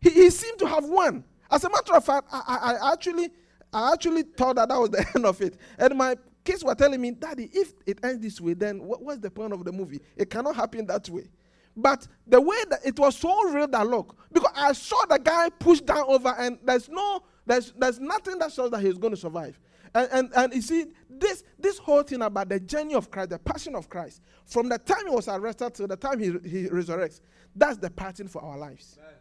[0.00, 1.24] he, he seemed to have won.
[1.50, 3.30] As a matter of fact, I, I, I, actually,
[3.72, 5.56] I actually thought that that was the end of it.
[5.78, 9.20] And my kids were telling me, Daddy, if it ends this way, then what, what's
[9.20, 10.00] the point of the movie?
[10.16, 11.28] It cannot happen that way.
[11.76, 15.48] But the way that it was so real that look, because I saw the guy
[15.50, 19.20] push down over, and there's no, there's, there's nothing that shows that he's going to
[19.20, 19.58] survive.
[19.94, 20.86] And, and, and you see,
[21.22, 24.78] this, this whole thing about the journey of Christ, the passion of Christ, from the
[24.78, 27.20] time he was arrested to the time he, he resurrects,
[27.56, 28.98] that's the pattern for our lives.
[29.00, 29.14] Amen.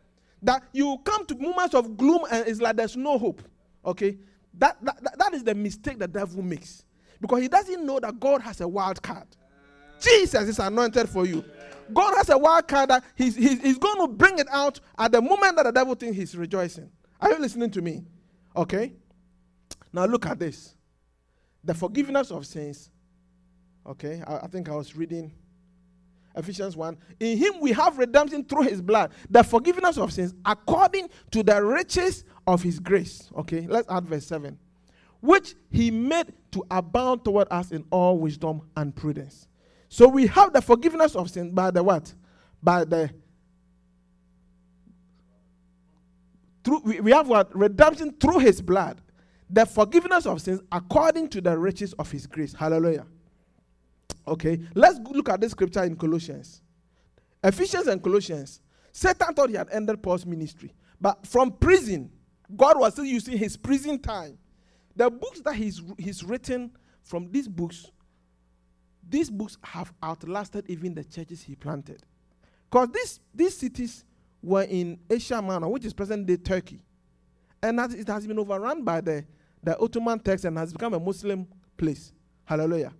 [0.43, 3.41] That you come to moments of gloom and it's like there's no hope.
[3.85, 4.17] Okay?
[4.57, 6.83] That, that, that is the mistake the devil makes.
[7.19, 9.27] Because he doesn't know that God has a wild card.
[10.01, 11.45] Jesus is anointed for you.
[11.93, 15.11] God has a wild card that he's, he's, he's going to bring it out at
[15.11, 16.89] the moment that the devil thinks he's rejoicing.
[17.19, 18.03] Are you listening to me?
[18.55, 18.93] Okay?
[19.93, 20.75] Now look at this.
[21.63, 22.89] The forgiveness of sins.
[23.85, 25.31] Okay, I, I, think I was reading
[26.35, 26.97] Ephesians 1.
[27.19, 31.63] In him we have redemption through his blood, the forgiveness of sins according to the
[31.63, 33.29] riches of his grace.
[33.37, 34.57] Okay, let's add verse 7.
[35.19, 39.47] Which he made to abound toward us in all wisdom and prudence.
[39.89, 42.13] So we have the forgiveness of sins by the what?
[42.63, 43.11] By the
[46.63, 47.55] through we, we have what?
[47.55, 49.01] Redemption through his blood
[49.51, 52.53] the forgiveness of sins according to the riches of his grace.
[52.53, 53.05] Hallelujah.
[54.27, 56.61] Okay, let's look at this scripture in Colossians.
[57.43, 58.61] Ephesians and Colossians.
[58.93, 62.11] Satan thought he had ended Paul's ministry, but from prison,
[62.55, 64.37] God was still using his prison time.
[64.95, 66.71] The books that he's, he's written
[67.03, 67.89] from these books,
[69.07, 72.03] these books have outlasted even the churches he planted.
[72.69, 74.03] Because these, these cities
[74.41, 76.81] were in Asia Minor, which is present day Turkey.
[77.63, 79.25] And it has been overrun by the
[79.63, 81.47] the Ottoman Turks and has become a Muslim
[81.77, 82.13] place.
[82.45, 82.93] Hallelujah.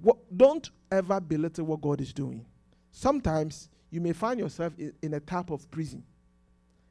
[0.00, 2.44] What, don't ever belittle what God is doing.
[2.90, 6.02] Sometimes you may find yourself in, in a type of prison,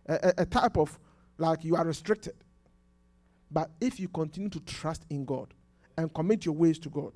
[0.07, 0.97] a, a, a type of
[1.37, 2.35] like you are restricted.
[3.51, 5.53] But if you continue to trust in God
[5.97, 7.13] and commit your ways to God,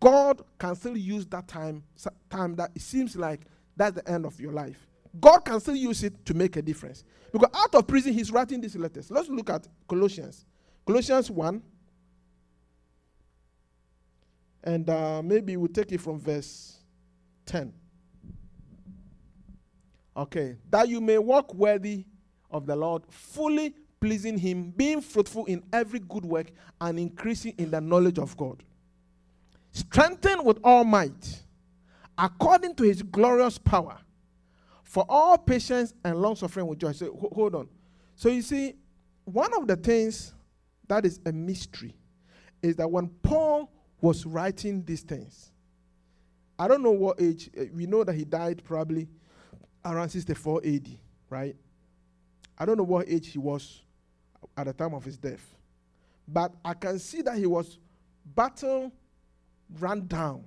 [0.00, 1.82] God can still use that time,
[2.28, 3.40] time that it seems like
[3.76, 4.89] that's the end of your life.
[5.18, 7.04] God can still use it to make a difference.
[7.32, 9.10] Because out of prison, he's writing these letters.
[9.10, 10.44] Let's look at Colossians.
[10.86, 11.62] Colossians 1.
[14.62, 16.78] And uh, maybe we'll take it from verse
[17.46, 17.72] 10.
[20.16, 20.56] Okay.
[20.70, 22.04] That you may walk worthy
[22.50, 26.50] of the Lord, fully pleasing Him, being fruitful in every good work,
[26.80, 28.62] and increasing in the knowledge of God.
[29.72, 31.42] Strengthened with all might,
[32.18, 33.98] according to His glorious power,
[34.90, 36.90] for all patience and long suffering with joy.
[36.90, 37.68] So, hold on.
[38.16, 38.74] So, you see,
[39.24, 40.34] one of the things
[40.88, 41.94] that is a mystery
[42.60, 43.70] is that when Paul
[44.00, 45.52] was writing these things,
[46.58, 49.06] I don't know what age, eh, we know that he died probably
[49.84, 50.88] around 64 AD,
[51.28, 51.54] right?
[52.58, 53.82] I don't know what age he was
[54.56, 55.54] at the time of his death.
[56.26, 57.78] But I can see that he was
[58.34, 58.90] battle
[59.78, 60.46] run down.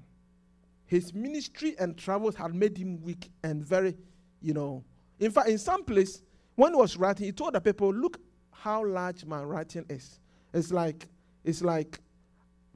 [0.86, 3.96] His ministry and travels had made him weak and very,
[4.44, 4.84] you know.
[5.20, 6.22] In fact, in some place,
[6.56, 8.20] when he was writing, he told the people, look
[8.52, 10.20] how large my writing is.
[10.54, 11.08] It's like,
[11.44, 12.00] it's like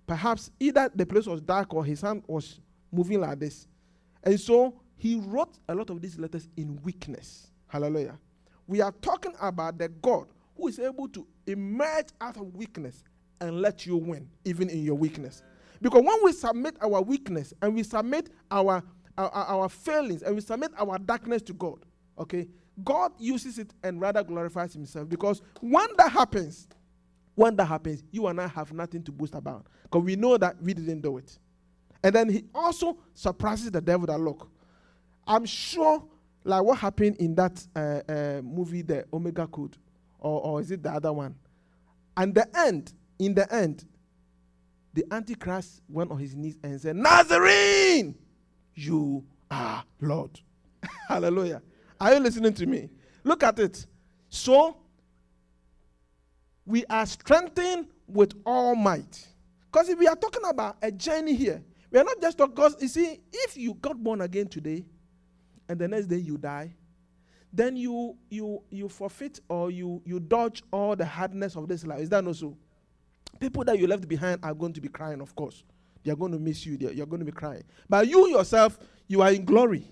[0.07, 2.59] perhaps either the place was dark or his hand was
[2.91, 3.67] moving like this.
[4.23, 7.51] And so he wrote a lot of these letters in weakness.
[7.67, 8.17] Hallelujah.
[8.65, 13.03] We are talking about the God who is able to emerge out of weakness
[13.39, 15.43] and let you win, even in your weakness.
[15.81, 18.83] Because when we submit our weakness and we submit our,
[19.17, 21.79] our, our failings and we submit our darkness to God,
[22.17, 22.47] okay,
[22.83, 25.09] God uses it and rather glorifies Himself.
[25.09, 26.67] Because when that happens,
[27.35, 29.65] when that happens, you and I have nothing to boast about.
[29.83, 31.37] Because we know that we didn't do it.
[32.03, 34.49] And then He also surprises the devil that, look,
[35.25, 36.03] I'm sure,
[36.43, 39.77] like what happened in that uh, uh, movie, The Omega Code,
[40.19, 41.35] or, or is it the other one?
[42.15, 43.85] And the end, in the end,
[44.93, 48.15] the Antichrist went on his knees and said, Nazarene,
[48.77, 50.39] you are Lord.
[51.07, 51.61] Hallelujah.
[51.99, 52.89] Are you listening to me?
[53.23, 53.85] Look at it.
[54.29, 54.77] So,
[56.65, 59.27] we are strengthened with all might.
[59.71, 62.75] Because if we are talking about a journey here, we are not just talking, because
[62.81, 64.85] you see, if you got born again today,
[65.69, 66.73] and the next day you die,
[67.51, 71.99] then you you you forfeit or you you dodge all the hardness of this life.
[71.99, 72.57] Is that not so?
[73.39, 75.63] People that you left behind are going to be crying, of course.
[76.07, 76.77] They are going to miss you.
[76.79, 77.65] You're going to be crying.
[77.89, 79.91] But you yourself, you are in glory.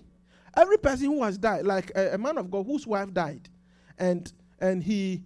[0.56, 3.50] Every person who has died, like a, a man of God whose wife died,
[3.98, 5.22] and and he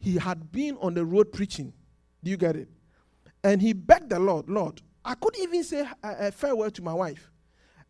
[0.00, 1.72] he had been on the road preaching.
[2.24, 2.68] Do you get it?
[3.44, 6.92] And he begged the Lord, Lord, I couldn't even say a, a farewell to my
[6.92, 7.30] wife.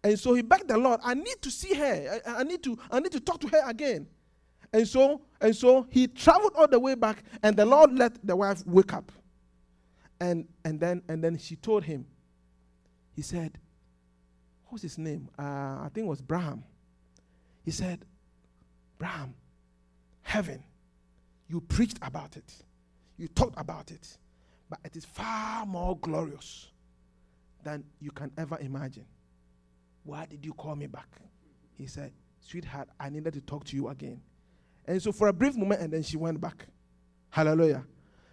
[0.04, 2.20] And so he begged the Lord, I need to see her.
[2.26, 4.08] I, I, need to, I need to talk to her again.
[4.74, 8.36] And so, and so he traveled all the way back, and the Lord let the
[8.36, 9.10] wife wake up.
[10.20, 12.06] And and then and then she told him,
[13.16, 13.58] he said,
[14.66, 15.28] What's his name?
[15.38, 16.62] Uh, I think it was Braham.
[17.64, 18.04] He said,
[18.98, 19.34] Braham,
[20.22, 20.62] heaven,
[21.48, 22.52] you preached about it,
[23.16, 24.18] you talked about it,
[24.68, 26.68] but it is far more glorious
[27.64, 29.06] than you can ever imagine.
[30.04, 31.08] Why did you call me back?
[31.74, 34.20] He said, Sweetheart, I needed to talk to you again.
[34.86, 36.66] And so for a brief moment, and then she went back.
[37.30, 37.84] Hallelujah.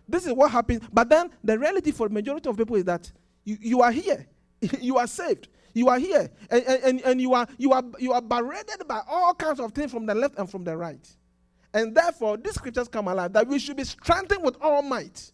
[0.07, 0.81] This is what happens.
[0.91, 3.11] But then the reality for the majority of people is that
[3.43, 4.27] you, you are here.
[4.82, 5.47] you are saved.
[5.74, 6.30] You are here.
[6.49, 9.91] And, and, and you are you are you are barred by all kinds of things
[9.91, 11.07] from the left and from the right.
[11.74, 15.32] And therefore, these scriptures come alive that we should be strengthened with all might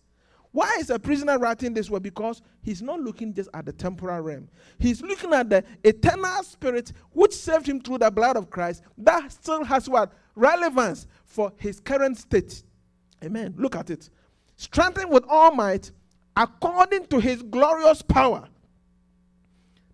[0.52, 2.00] why is a prisoner writing this way?
[2.00, 4.50] Because he's not looking just at the temporal realm.
[4.80, 8.84] He's looking at the eternal spirit which saved him through the blood of Christ.
[8.98, 10.12] That still has what?
[10.36, 12.64] Relevance for his current state.
[13.24, 13.54] Amen.
[13.58, 14.10] Look at it.
[14.56, 15.92] Strengthened with all might
[16.36, 18.48] according to his glorious power.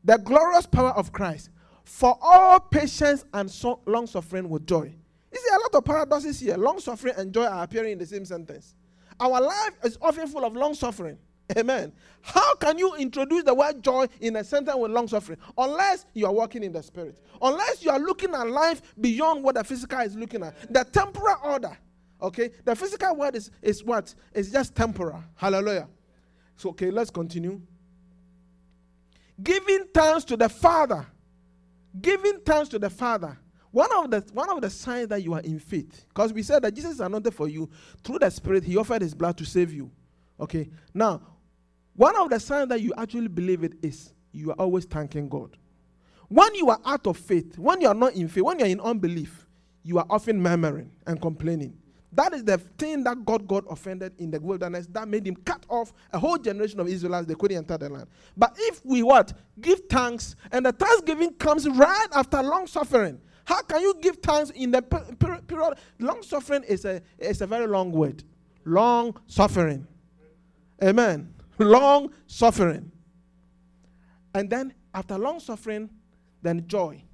[0.06, 1.50] The glorious power of Christ.
[1.84, 4.94] For all patience and so long suffering with joy.
[5.34, 6.56] You see, a lot of paradoxes here.
[6.58, 8.76] Long suffering and joy are appearing in the same sentence.
[9.20, 11.18] Our life is often full of long suffering.
[11.58, 11.92] Amen.
[12.22, 15.38] How can you introduce the word joy in a sentence with long suffering?
[15.58, 17.20] Unless you are walking in the spirit.
[17.42, 20.72] Unless you are looking at life beyond what the physical is looking at.
[20.74, 21.78] The temporal order.
[22.22, 22.52] Okay?
[22.64, 24.14] The physical word is, is what?
[24.34, 25.24] It's just temporal.
[25.36, 25.88] Hallelujah.
[26.58, 27.62] So, okay, let's continue.
[29.42, 31.06] Giving thanks to the Father.
[32.02, 33.38] Giving thanks to the Father
[33.76, 36.62] one of the one of the signs that you are in faith, because we said
[36.62, 37.70] that Jesus is anointed for you
[38.06, 39.92] through the Spirit, He offered His blood to save you.
[40.40, 40.70] Okay.
[40.94, 41.22] Now,
[41.94, 45.58] one of the signs that you actually believe it is you are always thanking God.
[46.30, 48.70] When you are out of faith, when you are not in faith, when you are
[48.70, 49.46] in unbelief,
[49.84, 51.78] you are often murmuring and complaining.
[52.16, 55.66] That is the thing that God got offended in the wilderness that made him cut
[55.68, 57.28] off a whole generation of Israelites.
[57.28, 58.08] They couldn't enter the land.
[58.38, 59.34] But if we what?
[59.60, 63.20] Give thanks, and the thanksgiving comes right after long suffering.
[63.44, 65.78] How can you give thanks in the period?
[66.00, 68.24] Long suffering is a, is a very long word.
[68.64, 69.86] Long suffering.
[70.82, 71.34] Amen.
[71.60, 72.92] Long suffering.
[74.34, 75.90] And then after long suffering,
[76.42, 77.05] then joy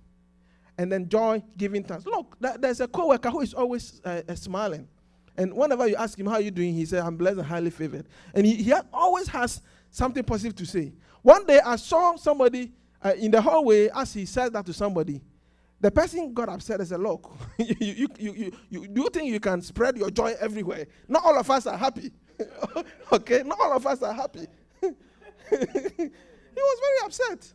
[0.77, 2.05] and then joy giving thanks.
[2.05, 4.87] Look, there's a co-worker who is always uh, uh, smiling.
[5.37, 6.73] And whenever you ask him, how are you doing?
[6.73, 8.07] He says, I'm blessed and highly favored.
[8.33, 10.93] And he, he always has something positive to say.
[11.21, 12.71] One day I saw somebody
[13.03, 15.21] uh, in the hallway as he said that to somebody.
[15.79, 19.31] The person got upset and said, Look, you, you, you, you, you, do you think
[19.31, 20.85] you can spread your joy everywhere?
[21.07, 22.11] Not all of us are happy.
[23.11, 23.41] okay?
[23.43, 24.47] Not all of us are happy.
[24.81, 24.87] he
[25.49, 27.53] was very upset.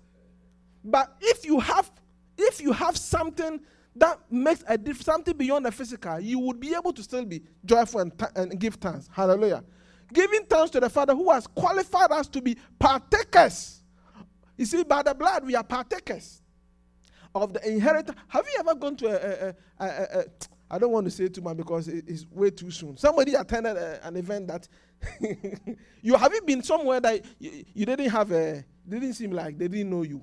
[0.85, 1.91] But if you have
[2.39, 3.61] if you have something
[3.97, 7.43] that makes a difference, something beyond the physical, you would be able to still be
[7.65, 9.09] joyful and, and give thanks.
[9.13, 9.65] Hallelujah.
[10.13, 13.83] Giving thanks to the Father who has qualified us to be partakers.
[14.57, 16.43] You see, by the blood, we are partakers
[17.35, 18.19] of the inheritance.
[18.29, 20.25] Have you ever gone to a,
[20.71, 22.97] I don't want to say too much because it's way too soon.
[22.97, 24.69] Somebody attended uh, an event that
[26.03, 29.69] you have you been somewhere that you, you didn't have a didn't seem like they
[29.69, 30.23] didn't know you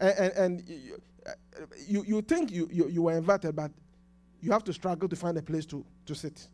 [0.00, 1.30] and, and, and uh,
[1.86, 3.70] you, you think you, you, you were invited, but
[4.40, 6.48] you have to struggle to find a place to, to sit.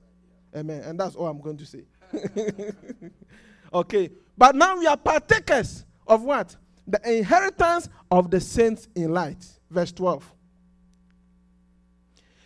[0.54, 0.82] Amen.
[0.82, 1.84] And that's all I'm going to say.
[3.72, 4.10] okay.
[4.36, 6.56] But now we are partakers of what?
[6.86, 9.44] The inheritance of the saints in light.
[9.70, 10.32] Verse 12.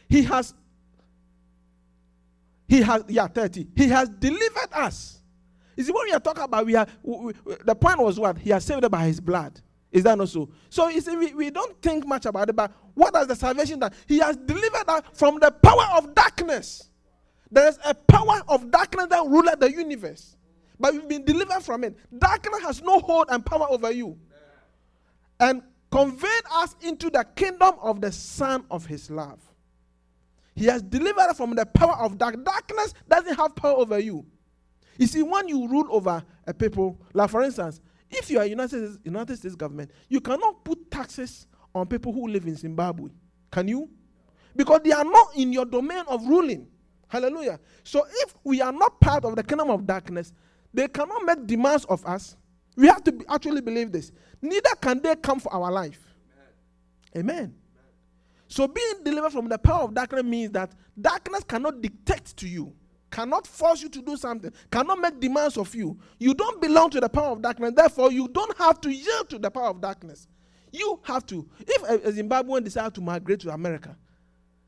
[0.09, 0.55] He has,
[2.69, 3.69] he has, yeah, 30.
[3.77, 5.19] He has delivered us.
[5.77, 8.37] You see, what we are talking about, we are, we, we, the point was what?
[8.39, 9.61] He has saved us by his blood.
[9.93, 10.49] Is that not so?
[10.69, 13.81] So you see, we, we don't think much about it, but what does the salvation
[13.81, 16.91] that He has delivered us from the power of darkness.
[17.51, 20.37] There is a power of darkness that ruled the universe.
[20.79, 21.97] But we've been delivered from it.
[22.17, 24.17] Darkness has no hold and power over you.
[25.39, 29.41] And conveyed us into the kingdom of the Son of His love.
[30.55, 32.45] He has delivered us from the power of dark.
[32.45, 34.25] Darkness doesn't have power over you.
[34.99, 37.81] You see, when you rule over a people, like for instance,
[38.11, 42.29] if you are United States, United States government, you cannot put taxes on people who
[42.29, 43.11] live in Zimbabwe.
[43.51, 43.89] Can you?
[44.57, 46.67] Because they are not in your domain of ruling.
[47.09, 47.59] Hallelujah.
[47.85, 50.33] So if we are not part of the kingdom of darkness,
[50.73, 52.37] they cannot make demands of us.
[52.77, 54.13] We have to be, actually believe this.
[54.41, 56.01] Neither can they come for our life.
[57.17, 57.27] Amen.
[57.27, 57.55] Amen.
[58.49, 62.73] So being delivered from the power of darkness means that darkness cannot dictate to you
[63.11, 65.99] cannot force you to do something, cannot make demands of you.
[66.19, 67.73] You don't belong to the power of darkness.
[67.75, 70.29] Therefore, you don't have to yield to the power of darkness.
[70.73, 71.49] You have to.
[71.61, 73.97] If a, Zimbabwean decides to migrate to America,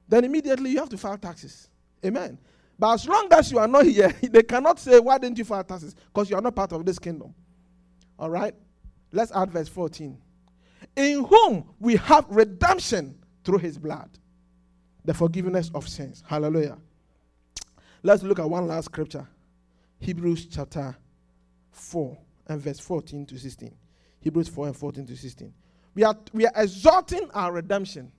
[0.09, 1.69] then immediately you have to file taxes.
[2.05, 2.39] Amen.
[2.79, 5.65] But as long as you are not here, they cannot say, Why didn't you file
[5.65, 5.95] taxes?
[5.95, 7.35] Because you are not part of this kingdom.
[8.19, 8.55] All right?
[9.13, 10.19] Let's add verse 14.
[10.97, 14.11] In whom we have redemption through his blood,
[15.05, 16.23] the forgiveness of sins.
[16.27, 16.79] Hallelujah.
[18.03, 19.29] Let's look at one last scripture
[20.01, 20.97] Hebrews chapter
[21.71, 23.73] 4 and verse 14 to 16.
[24.21, 25.55] Hebrews 4 and 14 to 16.
[25.95, 28.11] We are, we are exalting our redemption.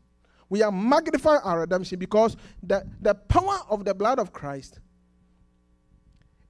[0.49, 4.79] We are magnifying our redemption because the, the power of the blood of Christ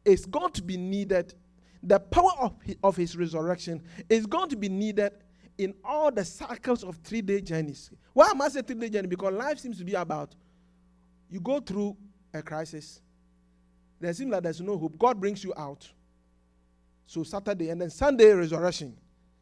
[0.06, 1.34] is going to be needed.
[1.82, 5.14] The power of his, of his resurrection is going to be needed
[5.58, 7.90] in all the cycles of three day journeys.
[8.14, 9.08] Why am I saying three day journey?
[9.08, 10.36] Because life seems to be about
[11.30, 11.98] you go through
[12.34, 13.02] a crisis,
[14.04, 14.98] there seems like there's no hope.
[14.98, 15.90] God brings you out.
[17.06, 18.96] So Saturday and then Sunday resurrection,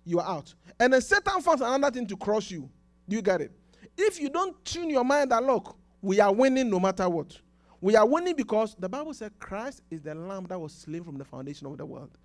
[0.04, 0.54] you are out.
[0.80, 2.70] And then Satan finds another thing to cross you.
[3.08, 3.52] Do you get it?
[3.98, 7.38] If you don't tune your mind and look, we are winning no matter what.
[7.80, 11.18] We are winning because the Bible said Christ is the lamb that was slain from
[11.18, 12.18] the foundation of the world.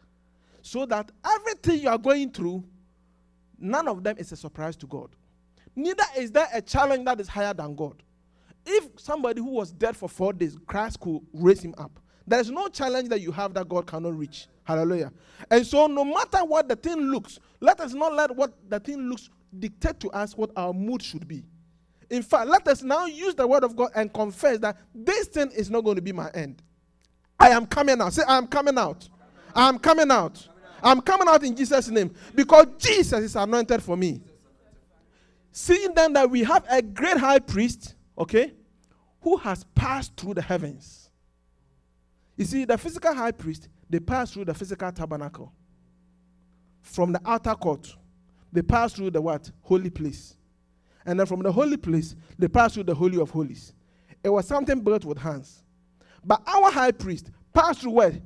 [0.63, 2.65] So that everything you are going through,
[3.59, 5.11] none of them is a surprise to God.
[5.75, 8.03] Neither is there a challenge that is higher than God.
[8.65, 12.01] If somebody who was dead for four days, Christ could raise him up.
[12.27, 14.49] There is no challenge that you have that God cannot reach.
[14.65, 15.13] Hallelujah.
[15.51, 19.09] And so, no matter what the thing looks, let us not let what the thing
[19.09, 21.45] looks dictate to us what our mood should be.
[22.11, 25.51] In fact, let us now use the word of God and confess that this thing
[25.53, 26.63] is not going to be my end.
[27.39, 28.13] I am coming out.
[28.13, 29.09] Say, I am coming out.
[29.55, 30.49] I am coming out.
[30.83, 34.21] I'm coming out in Jesus' name because Jesus is anointed for me.
[35.53, 38.53] Seeing then that we have a great high priest, okay,
[39.21, 41.06] who has passed through the heavens
[42.37, 45.53] you see, the physical high priest, they pass through the physical tabernacle
[46.83, 47.97] from the outer court
[48.57, 49.51] they pass through the what?
[49.61, 50.35] Holy place.
[51.05, 53.75] And then from the holy place, they pass through the Holy of Holies.
[54.25, 55.63] It was something built with hands.
[56.25, 58.19] But our high priest passed through where?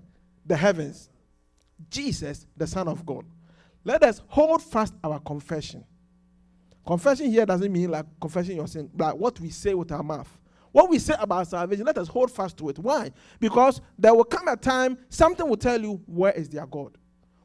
[0.47, 1.11] The heavens.
[1.91, 3.25] Jesus, the Son of God.
[3.85, 5.85] Let us hold fast our confession.
[6.87, 10.29] Confession here doesn't mean like confessing your sin, but what we say with our mouth.
[10.73, 12.79] What we say about salvation, let us hold fast to it.
[12.79, 13.11] Why?
[13.41, 16.97] Because there will come a time something will tell you where is their God?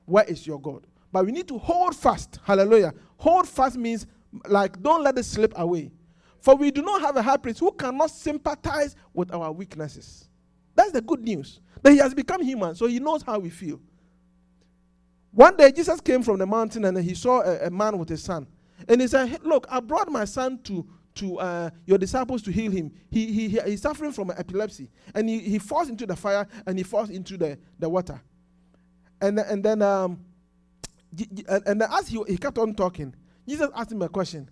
[0.05, 0.86] Where is your God?
[1.11, 2.39] But we need to hold fast.
[2.43, 2.93] Hallelujah.
[3.17, 4.05] Hold fast means
[4.47, 5.91] like don't let it slip away.
[6.41, 10.30] For we do not have a high priest who cannot sympathize with our weaknesses.
[10.76, 11.59] That's the good news.
[11.82, 13.80] That he has become human, so he knows how we feel.
[15.32, 18.23] One day, Jesus came from the mountain and he saw a, a man with his
[18.23, 18.47] son.
[18.88, 22.51] And he said, hey, Look, I brought my son to, to uh, your disciples to
[22.51, 22.91] heal him.
[23.09, 24.89] He, he, he, he's suffering from epilepsy.
[25.13, 28.22] And he, he falls into the fire and he falls into the, the water.
[29.22, 30.24] And, and then, um,
[31.47, 33.16] and, then as he, he kept on talking,
[33.47, 34.49] Jesus asked him a question.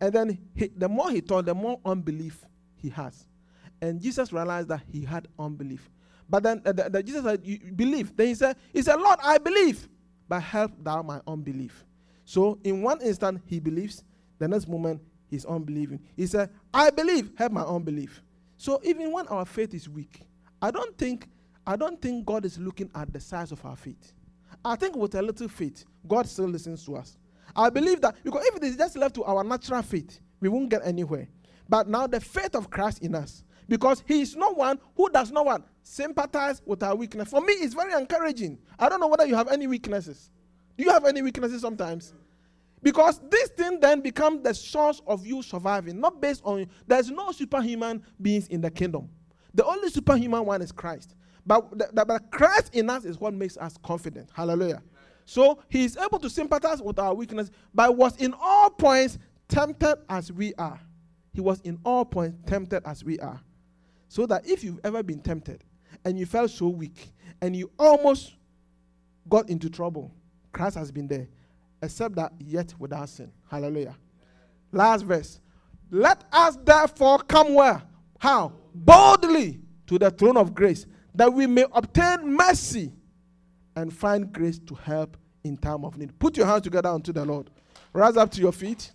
[0.00, 2.44] And then he, the more he talked, the more unbelief
[2.74, 3.26] he has.
[3.80, 5.90] And Jesus realized that he had unbelief.
[6.28, 8.16] But then uh, the, the Jesus said, You believe.
[8.16, 9.88] Then he said, He said, Lord, I believe
[10.32, 11.84] but help thou my unbelief.
[12.24, 14.02] So in one instant he believes,
[14.38, 15.02] the next moment
[15.32, 15.98] he's unbelieving.
[16.16, 18.22] He said, I believe, help my unbelief.
[18.56, 20.20] So even when our faith is weak,
[20.60, 21.26] I don't think
[21.66, 24.12] I don't think God is looking at the size of our faith.
[24.64, 27.16] I think with a little faith, God still listens to us.
[27.54, 30.68] I believe that because if it is just left to our natural faith, we won't
[30.68, 31.28] get anywhere.
[31.68, 35.30] But now the faith of Christ in us, because he is no one who does
[35.30, 37.30] not want sympathize with our weakness.
[37.30, 38.58] For me, it's very encouraging.
[38.78, 40.30] I don't know whether you have any weaknesses.
[40.76, 42.12] Do you have any weaknesses sometimes?
[42.82, 47.30] Because this thing then becomes the source of you surviving, not based on there's no
[47.30, 49.08] superhuman beings in the kingdom.
[49.54, 51.14] The only superhuman one is Christ.
[51.46, 54.30] But, the, the, but Christ in us is what makes us confident.
[54.32, 54.82] Hallelujah.
[55.24, 59.18] So he is able to sympathize with our weakness, but was in all points
[59.48, 60.80] tempted as we are.
[61.32, 63.40] He was in all points tempted as we are.
[64.08, 65.64] So that if you've ever been tempted
[66.04, 68.34] and you felt so weak and you almost
[69.28, 70.12] got into trouble,
[70.52, 71.28] Christ has been there,
[71.82, 73.30] except that yet without sin.
[73.50, 73.96] Hallelujah.
[74.70, 75.40] Last verse.
[75.90, 77.82] Let us therefore come where?
[78.18, 78.52] How?
[78.74, 82.92] Boldly to the throne of grace, that we may obtain mercy
[83.76, 86.18] and find grace to help in time of need.
[86.18, 87.50] Put your hands together unto the Lord.
[87.92, 88.92] Rise up to your feet.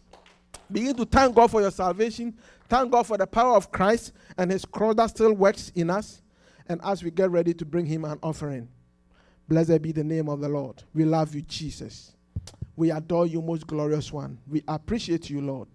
[0.72, 2.36] Begin to thank God for your salvation.
[2.68, 6.22] Thank God for the power of Christ and his cross that still works in us.
[6.68, 8.68] And as we get ready to bring him an offering,
[9.48, 10.84] blessed be the name of the Lord.
[10.94, 12.17] We love you, Jesus.
[12.78, 14.38] We adore you, most glorious one.
[14.48, 15.68] We appreciate you, Lord.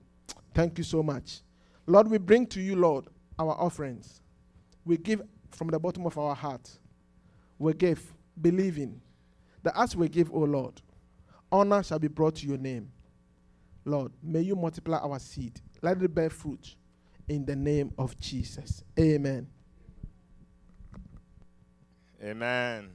[0.54, 1.40] Thank you so much.
[1.86, 3.06] Lord, we bring to you, Lord,
[3.38, 4.22] our offerings.
[4.84, 6.70] We give from the bottom of our heart.
[7.58, 9.00] We give, believing
[9.64, 10.80] that as we give, O Lord,
[11.50, 12.90] honor shall be brought to your name.
[13.84, 15.60] Lord, may you multiply our seed.
[15.82, 16.76] Let it bear fruit
[17.28, 18.84] in the name of Jesus.
[18.98, 19.48] Amen.
[22.22, 22.90] Amen.